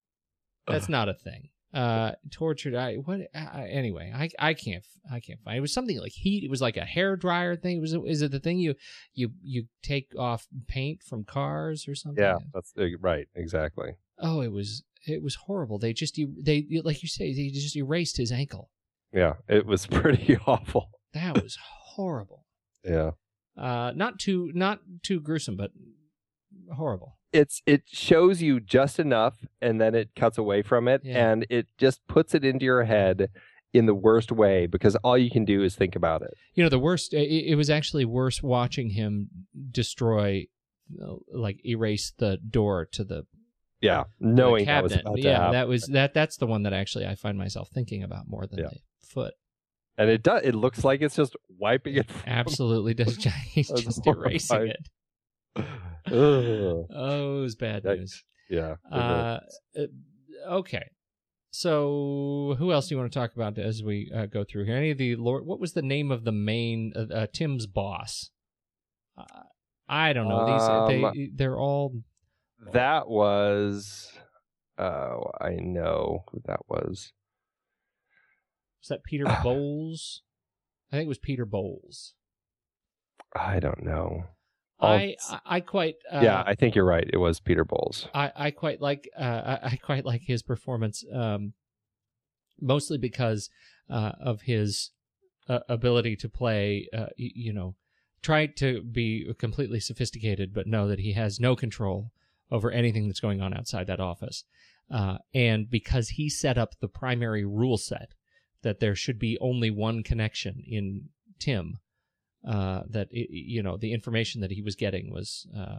[0.66, 1.48] That's not a thing.
[1.72, 2.74] Uh, tortured.
[2.74, 3.20] I what?
[3.34, 5.58] Uh, anyway, I I can't I can't find.
[5.58, 6.42] It was something like heat.
[6.42, 7.76] It was like a hair dryer thing.
[7.76, 8.74] It was is it the thing you
[9.12, 12.22] you you take off paint from cars or something?
[12.22, 13.28] yeah, that's uh, right.
[13.34, 13.96] Exactly.
[14.18, 15.78] Oh, it was it was horrible.
[15.78, 18.70] They just they like you say they just erased his ankle.
[19.12, 20.90] Yeah, it was pretty awful.
[21.12, 22.46] That was horrible.
[22.82, 23.10] Yeah.
[23.58, 25.72] Uh, not too not too gruesome, but
[26.72, 27.17] horrible.
[27.32, 31.30] It's it shows you just enough and then it cuts away from it Yeah.
[31.30, 33.28] and it just puts it into your head
[33.74, 36.32] in the worst way because all you can do is think about it.
[36.54, 37.12] You know, the worst.
[37.12, 39.28] It, it was actually worse watching him
[39.70, 40.46] destroy,
[41.02, 43.24] uh, like erase the door to the
[43.82, 45.06] Yeah, the knowing that was cabinet.
[45.10, 45.52] about yeah, happen.
[45.52, 46.14] that was that.
[46.14, 48.68] That's the one that actually I find myself thinking about more than Yeah.
[48.70, 49.34] the foot.
[49.98, 53.16] and it does it looks like it's just wiping it from Absolutely does.
[53.52, 54.88] He's just erasing it.
[56.12, 57.98] Oh, it was bad Yikes.
[57.98, 58.24] news.
[58.50, 58.76] Yeah.
[58.90, 59.40] Uh,
[59.76, 59.86] uh,
[60.48, 60.90] okay.
[61.50, 64.76] So, who else do you want to talk about as we uh, go through here?
[64.76, 65.44] Any of the Lord?
[65.46, 68.30] What was the name of the main uh, uh, Tim's boss?
[69.16, 69.24] Uh,
[69.88, 70.46] I don't know.
[70.46, 72.02] These Um, they they're all
[72.72, 74.12] That was
[74.78, 77.12] oh, I know who that was.
[78.80, 80.22] was that Peter Bowles?
[80.92, 82.14] I think it was Peter Bowles.
[83.34, 84.24] I don't know.
[84.80, 87.08] I, I quite uh, yeah, I think you're right.
[87.12, 88.08] It was Peter Bowles.
[88.14, 91.54] I, I quite like uh, I, quite like his performance, um,
[92.60, 93.50] mostly because
[93.90, 94.90] uh, of his
[95.48, 96.88] uh, ability to play.
[96.96, 97.74] Uh, you know,
[98.22, 102.12] try to be completely sophisticated, but know that he has no control
[102.50, 104.44] over anything that's going on outside that office.
[104.90, 108.14] Uh, and because he set up the primary rule set
[108.62, 111.08] that there should be only one connection in
[111.38, 111.78] Tim,
[112.46, 115.78] uh, that i you know the information that he was getting was uh,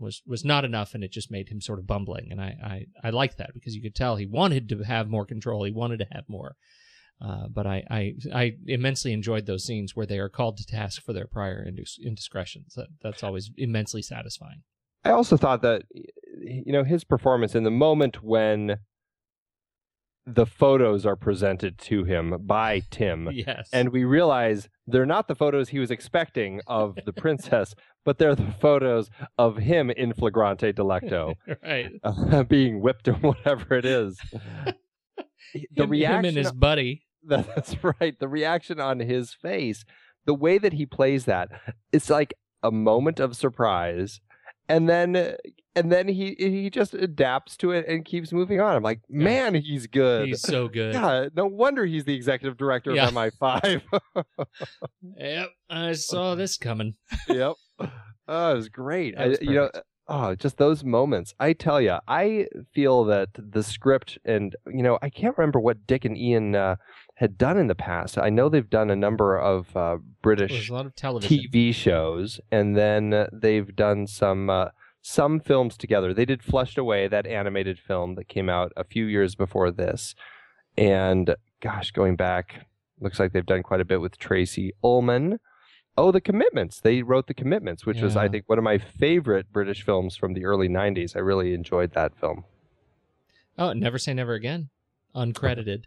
[0.00, 2.28] was was not enough, and it just made him sort of bumbling.
[2.30, 5.26] And I I, I like that because you could tell he wanted to have more
[5.26, 6.56] control, he wanted to have more.
[7.22, 11.02] Uh, but I, I I immensely enjoyed those scenes where they are called to task
[11.02, 12.72] for their prior indis- indiscretions.
[12.74, 14.62] That that's always immensely satisfying.
[15.04, 15.82] I also thought that
[16.40, 18.78] you know his performance in the moment when
[20.26, 25.34] the photos are presented to him by Tim Yes, and we realize they're not the
[25.34, 30.72] photos he was expecting of the princess but they're the photos of him in flagrante
[30.72, 31.90] delicto right.
[32.02, 34.18] uh, being whipped or whatever it is
[35.52, 37.02] the him, reaction him and his buddy.
[37.22, 38.18] That's right.
[38.18, 39.84] The reaction on his face,
[40.24, 41.48] the way that he plays that,
[41.92, 44.20] it's like a moment of surprise,
[44.70, 45.36] and then
[45.76, 48.74] and then he he just adapts to it and keeps moving on.
[48.76, 50.28] I'm like, man, he's good.
[50.28, 50.94] He's so good.
[50.94, 53.08] yeah, no wonder he's the executive director Yeah.
[53.08, 53.82] of MI5.
[55.16, 56.94] Yep, I saw this coming.
[57.28, 57.54] yep.
[58.28, 59.16] Oh, it was great.
[59.18, 59.70] Was I- you know,
[60.08, 61.34] oh, just those moments.
[61.38, 65.86] I tell you, I feel that the script and you know, I can't remember what
[65.86, 66.76] Dick and Ian uh,
[67.20, 68.16] had done in the past.
[68.16, 70.94] I know they've done a number of uh, British of.
[71.28, 74.68] TV shows, and then they've done some uh,
[75.02, 76.14] some films together.
[76.14, 80.14] They did Flushed Away, that animated film that came out a few years before this,
[80.78, 82.66] and gosh, going back,
[83.00, 85.40] looks like they've done quite a bit with Tracey Ullman.
[85.98, 86.80] Oh, The Commitments.
[86.80, 90.32] They wrote The Commitments, which was, I think, one of my favorite British films from
[90.32, 91.14] the early '90s.
[91.14, 92.44] I really enjoyed that film.
[93.58, 94.70] Oh, Never Say Never Again,
[95.14, 95.82] uncredited.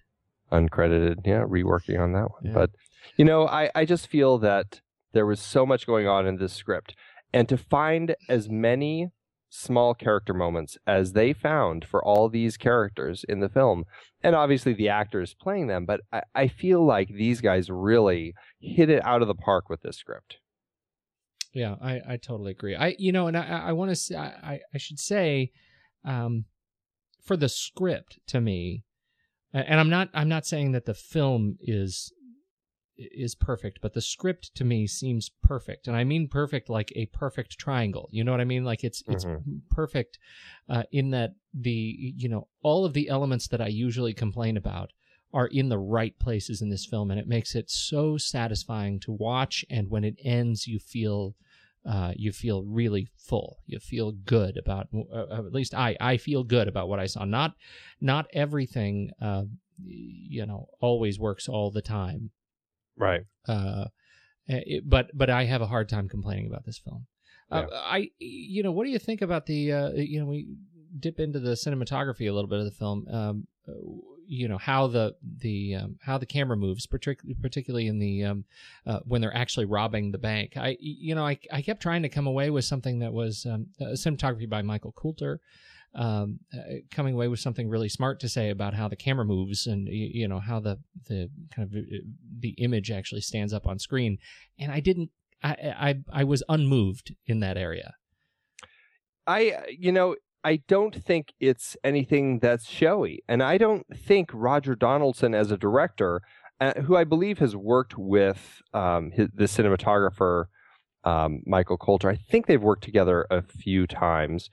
[0.53, 1.25] Uncredited.
[1.25, 2.45] Yeah, reworking on that one.
[2.45, 2.53] Yeah.
[2.53, 2.69] But
[3.17, 4.81] you know, I I just feel that
[5.13, 6.95] there was so much going on in this script,
[7.33, 9.09] and to find as many
[9.49, 13.83] small character moments as they found for all these characters in the film,
[14.23, 18.89] and obviously the actors playing them, but I, I feel like these guys really hit
[18.89, 20.37] it out of the park with this script.
[21.53, 22.75] Yeah, I, I totally agree.
[22.75, 25.51] I you know, and I I want to say I I should say,
[26.03, 26.45] um,
[27.23, 28.83] for the script to me,
[29.53, 32.11] and I'm not I'm not saying that the film is
[32.95, 37.07] is perfect, but the script to me seems perfect, and I mean perfect like a
[37.07, 38.09] perfect triangle.
[38.11, 38.63] You know what I mean?
[38.63, 39.25] Like it's it's
[39.69, 40.19] perfect
[40.69, 44.91] uh, in that the you know all of the elements that I usually complain about
[45.33, 49.11] are in the right places in this film, and it makes it so satisfying to
[49.11, 49.65] watch.
[49.69, 51.35] And when it ends, you feel
[51.85, 53.59] uh, you feel really full.
[53.65, 57.25] You feel good about uh, at least I I feel good about what I saw.
[57.25, 57.53] Not
[57.99, 59.43] not everything uh,
[59.83, 62.31] you know always works all the time.
[62.97, 63.25] Right.
[63.47, 63.85] Uh,
[64.47, 67.07] it, but but I have a hard time complaining about this film.
[67.51, 70.47] Uh, I you know what do you think about the uh, you know we
[70.99, 73.07] dip into the cinematography a little bit of the film.
[73.09, 73.73] Um, uh,
[74.27, 78.45] you know how the the um, how the camera moves, particularly particularly in the um,
[78.85, 80.57] uh, when they're actually robbing the bank.
[80.57, 83.67] I you know I I kept trying to come away with something that was um,
[83.81, 85.39] uh, cinematography by Michael Coulter.
[85.95, 89.67] Um, uh, coming away with something really smart to say about how the camera moves
[89.67, 91.97] and you know how the the kind of uh,
[92.39, 94.17] the image actually stands up on screen,
[94.57, 95.11] and I didn't.
[95.43, 95.53] I
[96.11, 97.93] I I was unmoved in that area.
[99.25, 104.75] I, you know, I don't think it's anything that's showy, and I don't think Roger
[104.75, 106.21] Donaldson as a director,
[106.59, 110.45] uh, who I believe has worked with um, his, the cinematographer
[111.03, 114.49] um, Michael Coulter, I think they've worked together a few times,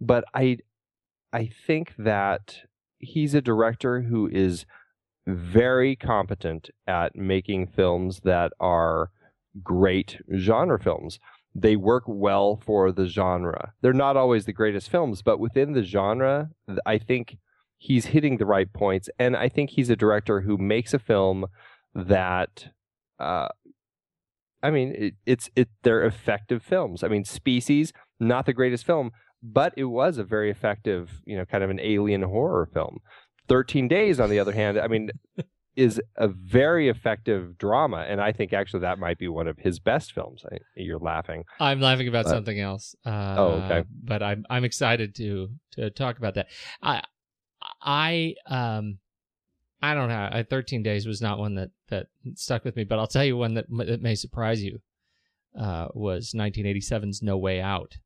[0.00, 0.58] but I
[1.32, 2.58] I think that
[2.98, 4.66] he's a director who is
[5.26, 9.10] very competent at making films that are
[9.62, 11.18] great genre films.
[11.54, 13.72] They work well for the genre.
[13.82, 16.50] They're not always the greatest films, but within the genre,
[16.86, 17.36] I think
[17.76, 19.10] he's hitting the right points.
[19.18, 21.46] And I think he's a director who makes a film
[21.94, 22.68] that,
[23.18, 23.48] uh,
[24.62, 25.68] I mean, it, it's it.
[25.82, 27.02] They're effective films.
[27.02, 29.10] I mean, Species, not the greatest film,
[29.42, 33.00] but it was a very effective, you know, kind of an alien horror film.
[33.48, 35.10] 13 Days, on the other hand, I mean,
[35.74, 38.04] is a very effective drama.
[38.08, 40.44] And I think actually that might be one of his best films.
[40.50, 41.44] I, you're laughing.
[41.58, 42.94] I'm laughing about something else.
[43.06, 43.84] Uh, oh, okay.
[44.02, 46.48] But I'm I'm excited to to talk about that.
[46.82, 47.02] I
[47.80, 48.98] I um
[49.80, 50.28] I don't know.
[50.30, 53.36] I, 13 Days was not one that that stuck with me, but I'll tell you
[53.36, 54.80] one that that may surprise you.
[55.58, 57.98] Uh, was 1987's No Way Out.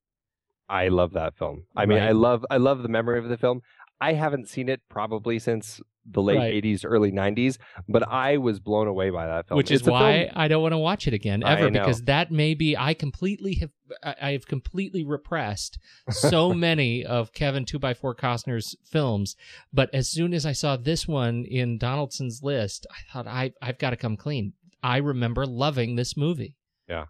[0.69, 1.65] I love that film.
[1.77, 2.09] I mean, Right.
[2.09, 3.61] I love I love the memory of the film.
[4.01, 6.63] I haven't seen it probably since the late Right.
[6.65, 9.57] 80s, early 90s, but I was blown away by that film.
[9.57, 12.55] which is It's why I don't want to watch it again ever because that may
[12.55, 13.71] be I completely have
[14.03, 15.79] I have completely repressed
[16.11, 19.35] so many of Kevin two by four Costner's films,
[19.73, 23.79] but as soon as I saw this one in Donaldson's list, I thought I I've
[23.79, 24.53] got to come clean.
[24.83, 26.55] I remember loving this movie.
[26.89, 27.07] Yeah,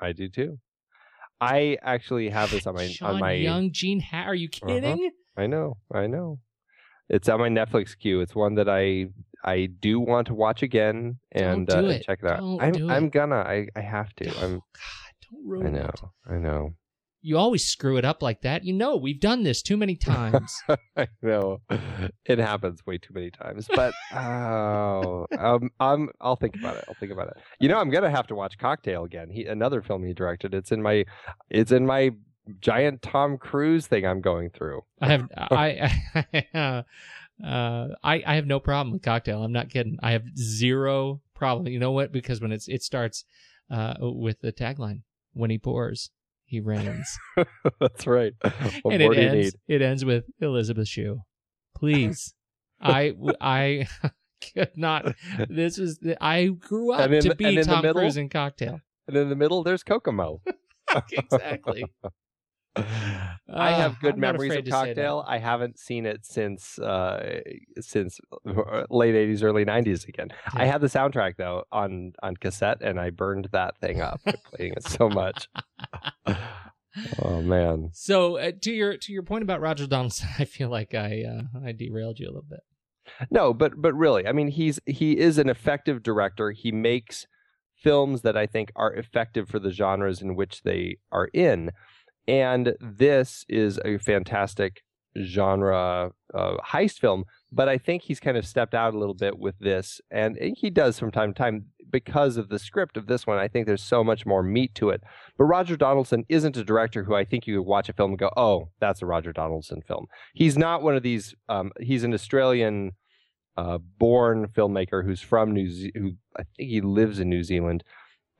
[0.00, 0.58] I do too.
[1.40, 4.74] I actually have this on my Sean on my Young, Gene Ha Are you Uh-huh.
[4.74, 5.10] kidding?
[5.36, 6.40] I know, I know.
[7.08, 8.20] It's on my Netflix queue.
[8.20, 9.06] It's one that I
[9.44, 12.04] I do want to watch again and uh, it.
[12.04, 12.40] check it out.
[12.40, 13.36] Don't I'm I'm gonna.
[13.36, 14.30] I I have to.
[14.30, 14.54] Oh, I'm.
[14.54, 15.78] God, don't ruin it.
[15.78, 15.88] I know.
[15.88, 16.00] it.
[16.26, 16.74] I know.
[17.20, 18.64] You always screw it up like that.
[18.64, 20.54] You know we've done this too many times.
[20.96, 21.58] I know.
[22.24, 23.66] It happens way too many times.
[23.74, 26.10] But oh, um, I'm.
[26.20, 26.84] I'll think about it.
[26.88, 27.38] I'll think about it.
[27.60, 29.30] You know, I'm gonna have to watch Cocktail again.
[29.30, 30.54] He another film he directed.
[30.54, 31.04] It's in my.
[31.50, 32.10] It's in my
[32.60, 34.82] giant Tom Cruise thing I'm going through.
[35.00, 36.44] I have I I,
[37.44, 39.42] uh, I I have no problem with cocktail.
[39.42, 39.98] I'm not kidding.
[40.02, 41.68] I have zero problem.
[41.68, 42.12] You know what?
[42.12, 43.24] Because when it's it starts
[43.70, 46.10] uh, with the tagline, "When he pours,
[46.44, 47.18] he rains,"
[47.80, 48.34] That's right.
[48.82, 51.20] What and it ends it ends with Elizabeth Shue.
[51.74, 52.34] Please,
[52.80, 53.86] I I
[54.54, 55.14] could not.
[55.48, 58.02] This is I grew up in to be and in the Tom middle?
[58.02, 58.80] Cruise in cocktail.
[59.06, 60.42] And in the middle, there's Kokomo.
[61.12, 61.84] exactly.
[62.76, 64.86] I have Uh, good I'm memories of to say that.
[64.86, 65.24] Cocktail.
[65.26, 67.40] I haven't seen it since uh,
[67.80, 68.20] since
[68.90, 70.28] late '80s, early '90s again.
[70.54, 70.72] I Yeah.
[70.72, 74.20] had the soundtrack though on on cassette, and I burned that thing up
[74.54, 75.48] playing it so much.
[77.22, 80.94] oh man, So uh, to your to your point about Roger Donaldson, I feel like
[80.94, 82.60] I uh, I derailed you a little bit.
[83.30, 86.50] no, but but really, I mean, he's he is an effective director.
[86.50, 87.26] He makes
[87.74, 91.70] films that I think are effective for the genres in which they are in,
[92.28, 94.82] and this is a fantastic
[95.20, 97.24] genre uh, heist film.
[97.50, 100.68] But I think he's kind of stepped out a little bit with this, and he
[100.70, 103.38] does from time to time because of the script of this one.
[103.38, 105.02] I think there's so much more meat to it.
[105.38, 108.30] But Roger Donaldson isn't a director who I think you watch a film and go,
[108.36, 111.34] "Oh, that's a Roger Donaldson film." He's not one of these.
[111.48, 112.92] Um, he's an Australian
[113.56, 117.82] uh, born filmmaker who's from New Ze- who I think he lives in New Zealand.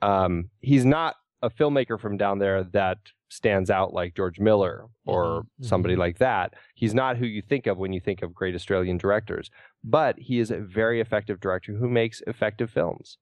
[0.03, 2.99] Um, he's not a filmmaker from down there that
[3.29, 6.55] stands out like George Miller or Mhm, somebody like that.
[6.75, 9.51] He's not who you think of when you think of great Australian directors,
[9.85, 13.19] but he is a very effective director who makes effective films.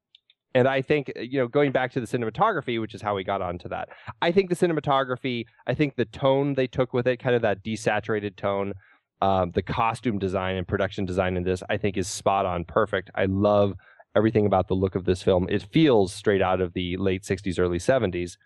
[0.54, 3.42] And I think, you know, going back to the cinematography, which is how we got
[3.42, 3.90] onto that,
[4.22, 7.62] I think the cinematography, I think the tone they took with it, kind of that
[7.62, 8.72] desaturated tone,
[9.20, 13.10] um, the costume design and production design in this, I think is spot on perfect.
[13.14, 13.74] I love
[14.14, 15.46] everything about the look of this film.
[15.50, 18.38] It feels straight out of the late 60s, early 70s.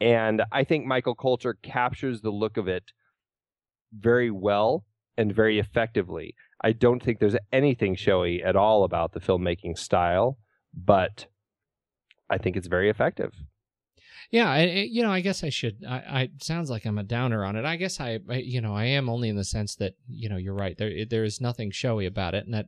[0.00, 2.92] And I think Michael Coulter captures the look of it
[3.92, 4.84] very well
[5.16, 6.34] and very effectively.
[6.62, 10.38] I don't think there's anything showy at all about the filmmaking style,
[10.74, 11.26] but
[12.28, 13.32] I think it's very effective.
[14.30, 15.84] Yeah, I, you know, I guess I should.
[15.88, 17.64] I, I sounds like I'm a downer on it.
[17.64, 20.36] I guess I, I, you know, I am only in the sense that you know
[20.36, 20.76] you're right.
[20.76, 22.66] There, there is nothing showy about it, and that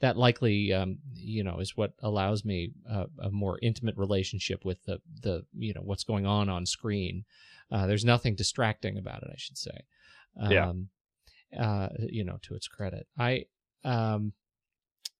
[0.00, 4.82] that likely, um, you know, is what allows me a, a more intimate relationship with
[4.84, 7.24] the the you know what's going on on screen.
[7.72, 9.84] Uh, there's nothing distracting about it, I should say.
[10.38, 10.72] Um, Yeah.
[11.58, 13.46] Uh, you know, to its credit, I
[13.84, 14.32] um.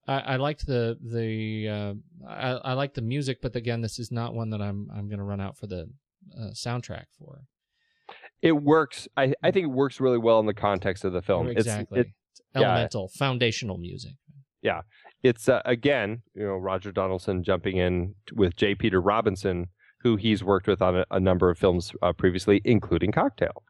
[0.08, 1.94] I, I liked the the uh,
[2.28, 5.18] I, I liked the music, but again, this is not one that I'm I'm going
[5.18, 5.88] to run out for the
[6.36, 7.42] uh, soundtrack for.
[8.42, 9.06] it works.
[9.16, 11.48] I, I think it works really well in the context of the film.
[11.48, 12.00] exactly.
[12.00, 14.14] It's, it, It's elemental, foundational music.
[14.62, 14.80] Yeah,
[15.22, 18.74] it's uh, again, you know, Roger Donaldson jumping in with J.
[18.74, 19.66] Peter Robinson,
[20.02, 23.62] who he's worked with on a, a number of films uh, previously, including Cocktail.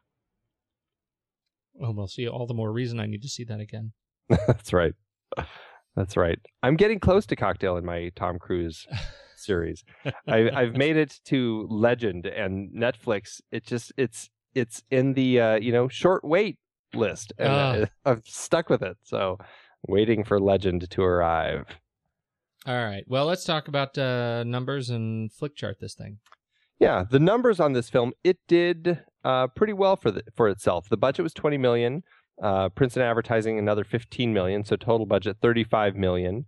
[1.81, 3.93] Oh, well, see, all the more reason I need to see that again.
[4.29, 4.93] That's right.
[5.95, 6.39] That's right.
[6.63, 8.87] I'm getting close to Cocktail in my Tom Cruise
[9.35, 9.83] series.
[10.27, 13.41] I, I've made it to Legend and Netflix.
[13.51, 16.57] It just it's it's in the uh, you know short wait
[16.93, 17.71] list, and Ah.
[17.73, 18.97] uh, I'm stuck with it.
[19.03, 19.37] So
[19.87, 21.65] waiting for Legend to arrive.
[22.65, 23.03] All right.
[23.07, 26.19] Well, let's talk about uh, numbers and Flickchart this thing.
[26.79, 30.87] Yeah, the numbers on this film it did uh, pretty well for the, for itself.
[30.89, 32.03] The budget was 20 million.
[32.41, 36.45] Uh, Prints and Advertising another 15 million, so total budget 35 million,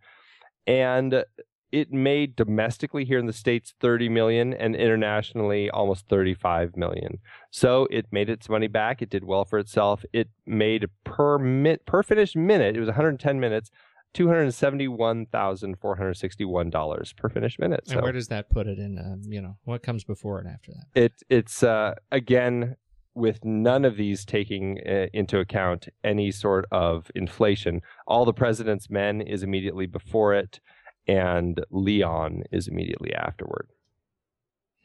[0.65, 1.23] and
[1.71, 7.19] it made domestically here in the states 30 million and internationally almost 35 million.
[7.49, 9.01] So it made its money back.
[9.01, 10.03] It did well for itself.
[10.11, 12.75] It made per min- per finished minute.
[12.75, 13.69] It was 110 minutes.
[14.13, 17.85] Two hundred seventy-one thousand four hundred sixty-one dollars per finished minute.
[17.89, 18.97] And where does that put it in?
[18.97, 21.01] Uh, you know, what comes before and after that?
[21.01, 22.75] it it's uh, again
[23.13, 27.81] with none of these taking uh, into account any sort of inflation.
[28.07, 30.59] All the President's Men is immediately before it,
[31.07, 33.69] and Leon is immediately afterward.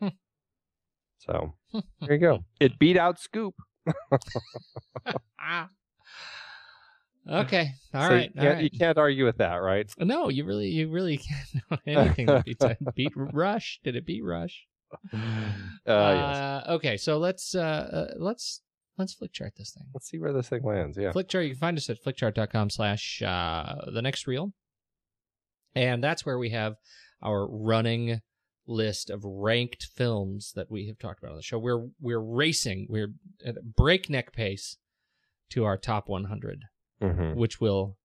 [0.00, 0.08] Hmm.
[1.18, 1.54] So
[2.00, 2.44] there you go.
[2.60, 3.54] It beat out Scoop.
[7.28, 7.72] Okay.
[7.94, 8.30] All So right.
[8.34, 8.64] You can't, right.
[8.72, 9.90] you can't argue with that, right?
[9.98, 12.64] No, you really, you really can't know anything that beats
[12.94, 13.80] beat Rush.
[13.82, 14.66] Did it beat Rush?
[15.12, 15.16] Uh,
[15.86, 15.86] yes.
[15.86, 18.62] Uh, okay, so let's uh, uh, let's
[18.98, 19.86] let's Flickchart this thing.
[19.94, 20.96] Let's see where this thing lands.
[20.98, 21.12] Yeah.
[21.12, 24.52] Flickchart, you can find us at flickchart.com slash uh, the next reel.
[25.74, 26.76] And that's where we have
[27.22, 28.20] our running
[28.66, 31.58] list of ranked films that we have talked about on the show.
[31.58, 33.12] We're we're racing, we're
[33.44, 34.78] at a breakneck pace
[35.50, 36.62] to our top 100,
[37.00, 37.98] hmm which will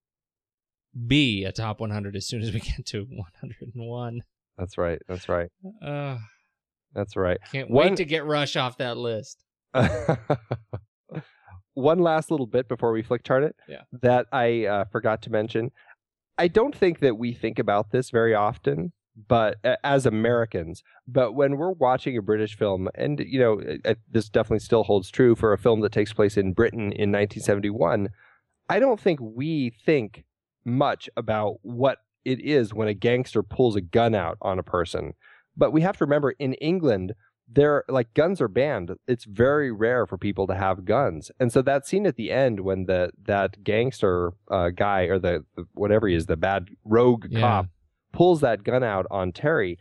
[1.08, 4.22] be a top 100 as soon as we get to 101.
[4.58, 5.00] That's right.
[5.08, 5.50] That's right.
[5.82, 6.18] Uh,
[6.94, 7.38] That's right.
[7.52, 9.44] can't One- wait to get Rush off that list.
[11.74, 13.56] One last little bit before we Flickchart it.
[13.68, 13.84] Yeah.
[14.02, 15.72] That I uh, forgot to mention.
[16.38, 18.92] I don't think that we think about this very often,
[19.28, 23.96] but uh, as Americans, but when we're watching a British film, and you know, uh,
[24.10, 28.10] this definitely still holds true for a film that takes place in Britain in 1971.
[28.70, 30.26] I don't think we think
[30.66, 35.14] much about what it is when a gangster pulls a gun out on a person.
[35.56, 37.14] But we have to remember in England,
[37.54, 38.92] there like guns are banned.
[39.08, 41.32] It's very rare for people to have guns.
[41.40, 45.44] And so that scene at the end when the that gangster uh, guy or the,
[45.56, 47.40] the whatever he is, the bad rogue Yeah.
[47.42, 47.66] cop
[48.14, 49.78] pulls that gun out on Terry.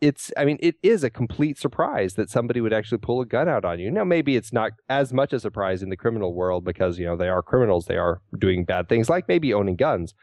[0.00, 3.48] It's I mean, it is a complete surprise that somebody would actually pull a gun
[3.48, 3.90] out on you.
[3.90, 7.16] Now maybe it's not as much a surprise in the criminal world because, you know,
[7.16, 10.14] they are criminals, they are doing bad things, like maybe owning guns.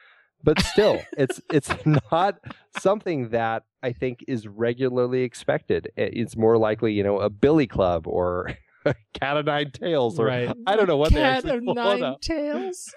[0.44, 1.70] But still, it's it's
[2.12, 2.40] not
[2.80, 5.90] something that I think is regularly expected.
[5.98, 8.56] It's more likely, you know, a billy club or
[9.20, 10.56] cat of nine tails, or Right.
[10.66, 12.22] I don't know what they Cat actually of nine out.
[12.22, 12.94] tails.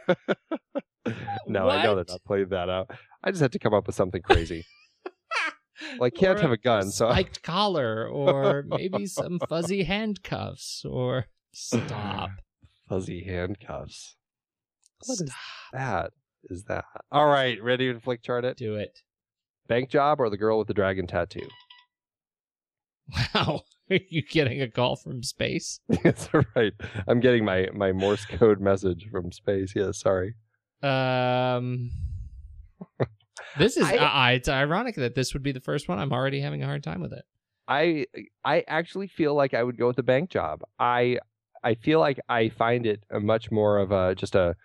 [1.48, 2.06] No, I know What?
[2.06, 2.90] they're not playing that out.
[3.24, 4.64] I just had to come up with something crazy.
[5.98, 10.84] well, I can't Or have a gun, so spiked collar, or maybe some fuzzy handcuffs,
[10.84, 12.30] or stop.
[12.88, 14.16] fuzzy handcuffs.
[15.06, 15.36] What is Stop.
[15.72, 16.12] that?
[16.50, 17.62] Is that all right?
[17.62, 18.56] Ready to Flickchart it?
[18.56, 19.00] Do it.
[19.68, 21.48] Bank job or the girl with the dragon tattoo?
[23.34, 23.62] Wow.
[23.90, 25.80] Are you getting a call from space?
[26.02, 26.72] That's right.
[27.06, 29.74] I'm getting my my Morse code message from space.
[29.76, 30.34] Yeah, sorry.
[30.82, 31.90] Um,
[33.58, 33.84] this is.
[33.86, 33.96] I-
[34.32, 35.98] uh, it's ironic that this would be the first one.
[35.98, 37.24] I'm already having a hard time with it.
[37.68, 38.06] I
[38.44, 40.62] I actually feel like I would go with the bank job.
[40.78, 41.18] I
[41.62, 44.56] I feel like I find it a much more of a just a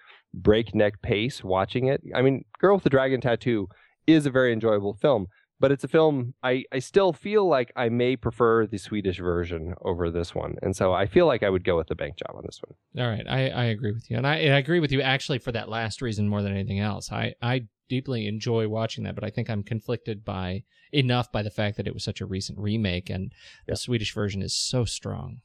[0.41, 2.01] breakneck pace watching it.
[2.15, 3.67] I mean, Girl with the Dragon Tattoo
[4.05, 5.27] is a very enjoyable film,
[5.59, 9.73] but it's a film I I still feel like I may prefer the Swedish version
[9.81, 10.55] over this one.
[10.61, 13.03] And so I feel like I would go with the bank job on this one.
[13.05, 15.51] All right, I, I agree with you, and I, I agree with you actually for
[15.51, 17.11] that last reason more than anything else.
[17.11, 21.49] I I deeply enjoy watching that, but I think I'm conflicted by enough by the
[21.49, 23.31] fact that it was such a recent remake, and
[23.67, 23.73] Yeah.
[23.73, 25.41] the Swedish version is so strong.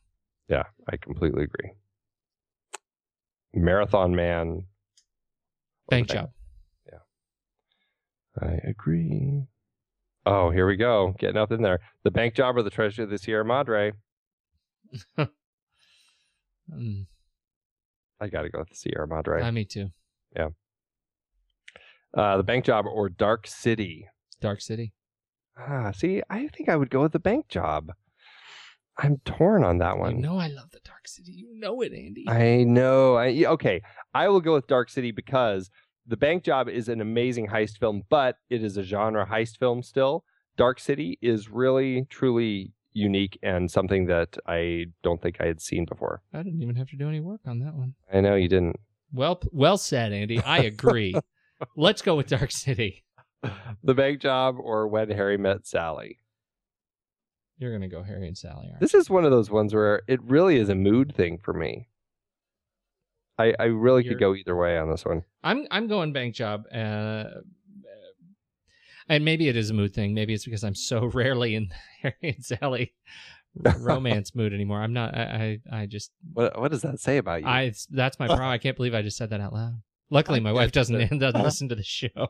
[0.48, 1.70] Yeah, I completely agree.
[3.54, 4.66] Marathon Man.
[5.96, 6.30] Bank job.
[6.90, 6.98] Yeah.
[8.48, 9.44] I agree.
[10.24, 11.14] Oh, here we go.
[11.18, 11.80] Getting up in there.
[12.04, 13.92] The bank job or the treasure of the Sierra Madre.
[16.72, 17.06] Mm,
[18.20, 19.42] I got to go with the Sierra Madre.
[19.42, 19.90] uh, me too.
[20.34, 20.48] Yeah.
[22.16, 24.06] Uh, the bank job or Dark City.
[24.40, 24.92] Dark City.
[25.58, 27.92] Ah, see, I think I would go with the bank job.
[28.98, 30.16] I'm torn on that one.
[30.16, 31.32] You know I love the Dark City.
[31.32, 32.24] You know it, Andy.
[32.28, 33.16] I know.
[33.16, 33.82] I, okay,
[34.14, 35.70] I will go with Dark City because
[36.06, 39.82] The Bank Job is an amazing heist film, but it is a genre heist film
[39.82, 40.24] still.
[40.56, 45.84] Dark City is really, truly unique and something that I don't think I had seen
[45.84, 46.22] before.
[46.34, 47.94] I didn't even have to do any work on that one.
[48.12, 48.76] I know you didn't.
[49.12, 50.40] Well, well said, Andy.
[50.40, 51.14] I agree.
[51.76, 53.04] Let's go with Dark City.
[53.82, 56.18] The Bank Job or When Harry Met Sally.
[57.58, 58.68] You're gonna go Harry and Sally.
[58.68, 61.52] Aren't This is one of those ones where it really is a mood thing for
[61.52, 61.88] me.
[63.38, 65.24] I, I really You're- could go either way on this one.
[65.42, 66.64] I'm I'm going bank job.
[66.72, 67.24] Uh,
[69.08, 70.14] and maybe it is a mood thing.
[70.14, 71.70] Maybe it's because I'm so rarely in
[72.02, 72.94] Harry and Sally
[73.78, 74.80] romance mood anymore.
[74.80, 75.14] I'm not.
[75.16, 77.48] I I, I just What what does that say about you?
[77.48, 78.48] I that's my problem.
[78.48, 79.82] I can't believe I just said that out loud.
[80.10, 82.28] Luckily, my wife doesn't doesn't listen to the show.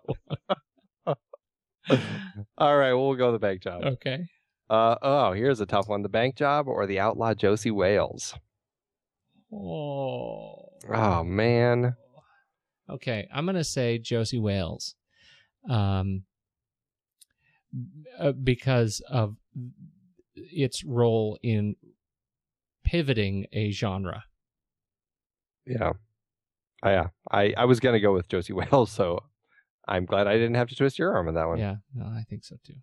[2.57, 3.82] All right, we'll go the bank job.
[3.84, 4.26] Okay.
[4.70, 8.34] Uh, oh, here's a tough one: the bank job or the outlaw Josey Wales.
[9.53, 10.68] Oh.
[10.88, 11.96] Oh man,
[12.90, 14.94] Okay, I'm gonna say Josey Wales,
[15.68, 16.24] um,
[18.18, 19.36] uh, because of
[20.34, 21.76] its role in
[22.84, 24.24] pivoting a genre.
[25.66, 25.92] yeah,
[26.82, 27.06] I, yeah.
[27.30, 29.20] I I was gonna go with Josey Wales, so
[29.86, 31.58] I'm glad I didn't have to twist your arm on that one.
[31.58, 32.74] Yeah, no, I think so too.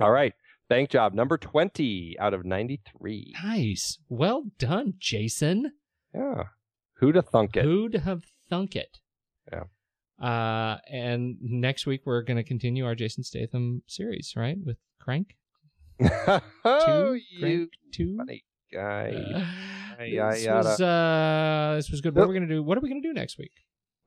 [0.00, 0.32] All right,
[0.68, 3.34] bank job number twenty out of ninety three.
[3.44, 5.72] Nice, well done, Jason.
[6.14, 6.44] Yeah,
[7.02, 7.64] who'da thunk it?
[7.64, 9.00] Who'd have thunk it?
[9.52, 9.64] Yeah.
[10.24, 14.56] Uh, and next week we're gonna continue our Jason Statham series, right?
[14.64, 15.36] With Crank
[16.64, 18.16] oh, Two, you Crank Two.
[18.16, 19.12] funny guy.
[19.98, 22.14] Uh, this was uh, this was good.
[22.14, 22.62] What are we gonna do?
[22.62, 23.52] What are we gonna do next week?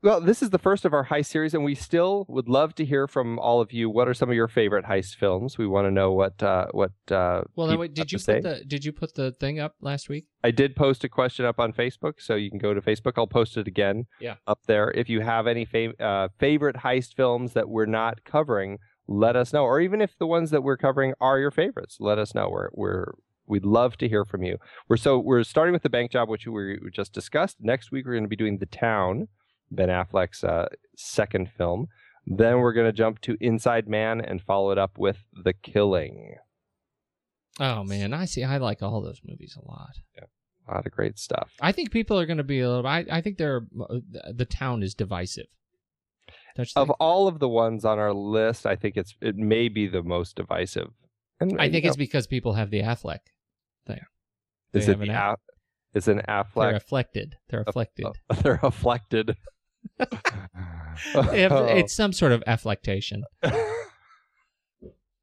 [0.06, 2.84] Well, this is the first of our heist series, and we still would love to
[2.84, 3.90] hear from all of you.
[3.90, 5.58] What are some of your favorite heist films?
[5.58, 6.92] We want to know what uh, what.
[7.10, 8.34] Uh, Well, wait, did you say.
[8.34, 10.26] put the did you put the thing up last week?
[10.44, 13.14] I did post a question up on Facebook, so you can go to Facebook.
[13.16, 14.04] I'll post it again.
[14.20, 14.36] Yeah.
[14.46, 14.92] up there.
[14.92, 18.78] If you have any fav- uh, favorite heist films that we're not covering,
[19.08, 19.64] let us know.
[19.64, 22.48] Or even if the ones that we're covering are your favorites, let us know.
[22.48, 23.06] We're we're
[23.48, 24.58] we'd love to hear from you.
[24.88, 27.56] We're so we're starting with the bank job, which we just discussed.
[27.58, 29.26] Next week we're going to be doing the town,
[29.70, 31.88] Ben Affleck's uh, second film.
[32.26, 36.34] Then we're going to jump to Inside Man and follow it up with The Killing.
[37.58, 38.44] Oh man, I see.
[38.44, 39.92] I like all those movies a lot.
[40.16, 40.24] Yeah,
[40.68, 41.50] a lot of great stuff.
[41.60, 42.86] I think people are going to be a little.
[42.86, 43.66] I, I think they're
[44.32, 45.46] the town is divisive.
[46.74, 50.02] Of all of the ones on our list, I think it's it may be the
[50.02, 50.88] most divisive.
[51.40, 53.18] And I think you it's because people have the Affleck.
[53.88, 53.96] know,
[54.72, 55.40] they is it the an Aff-
[55.94, 56.74] it's an They're Affleck.
[56.76, 57.36] afflicted.
[57.48, 58.06] They're afflicted.
[58.42, 59.28] They're afflicted.
[59.28, 59.38] They have-
[61.14, 61.66] Oh.
[61.66, 63.22] it's some sort of afflectation.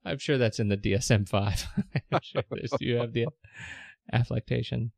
[0.05, 1.66] I'm sure that's in the DSM five.
[2.11, 3.26] I'm sure there's- you have the
[4.14, 4.91] afflectation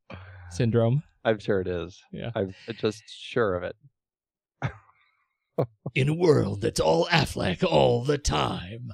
[0.52, 1.04] syndrome.
[1.24, 2.02] I'm sure it is.
[2.12, 2.32] Yeah.
[2.36, 3.76] I'm just sure of it.
[5.96, 8.92] In a world that's all Affleck all the time.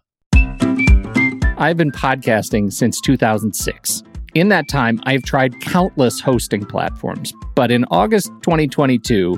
[1.57, 4.03] I've been podcasting since 2006.
[4.33, 9.37] In that time, I've tried countless hosting platforms, but in August 2022,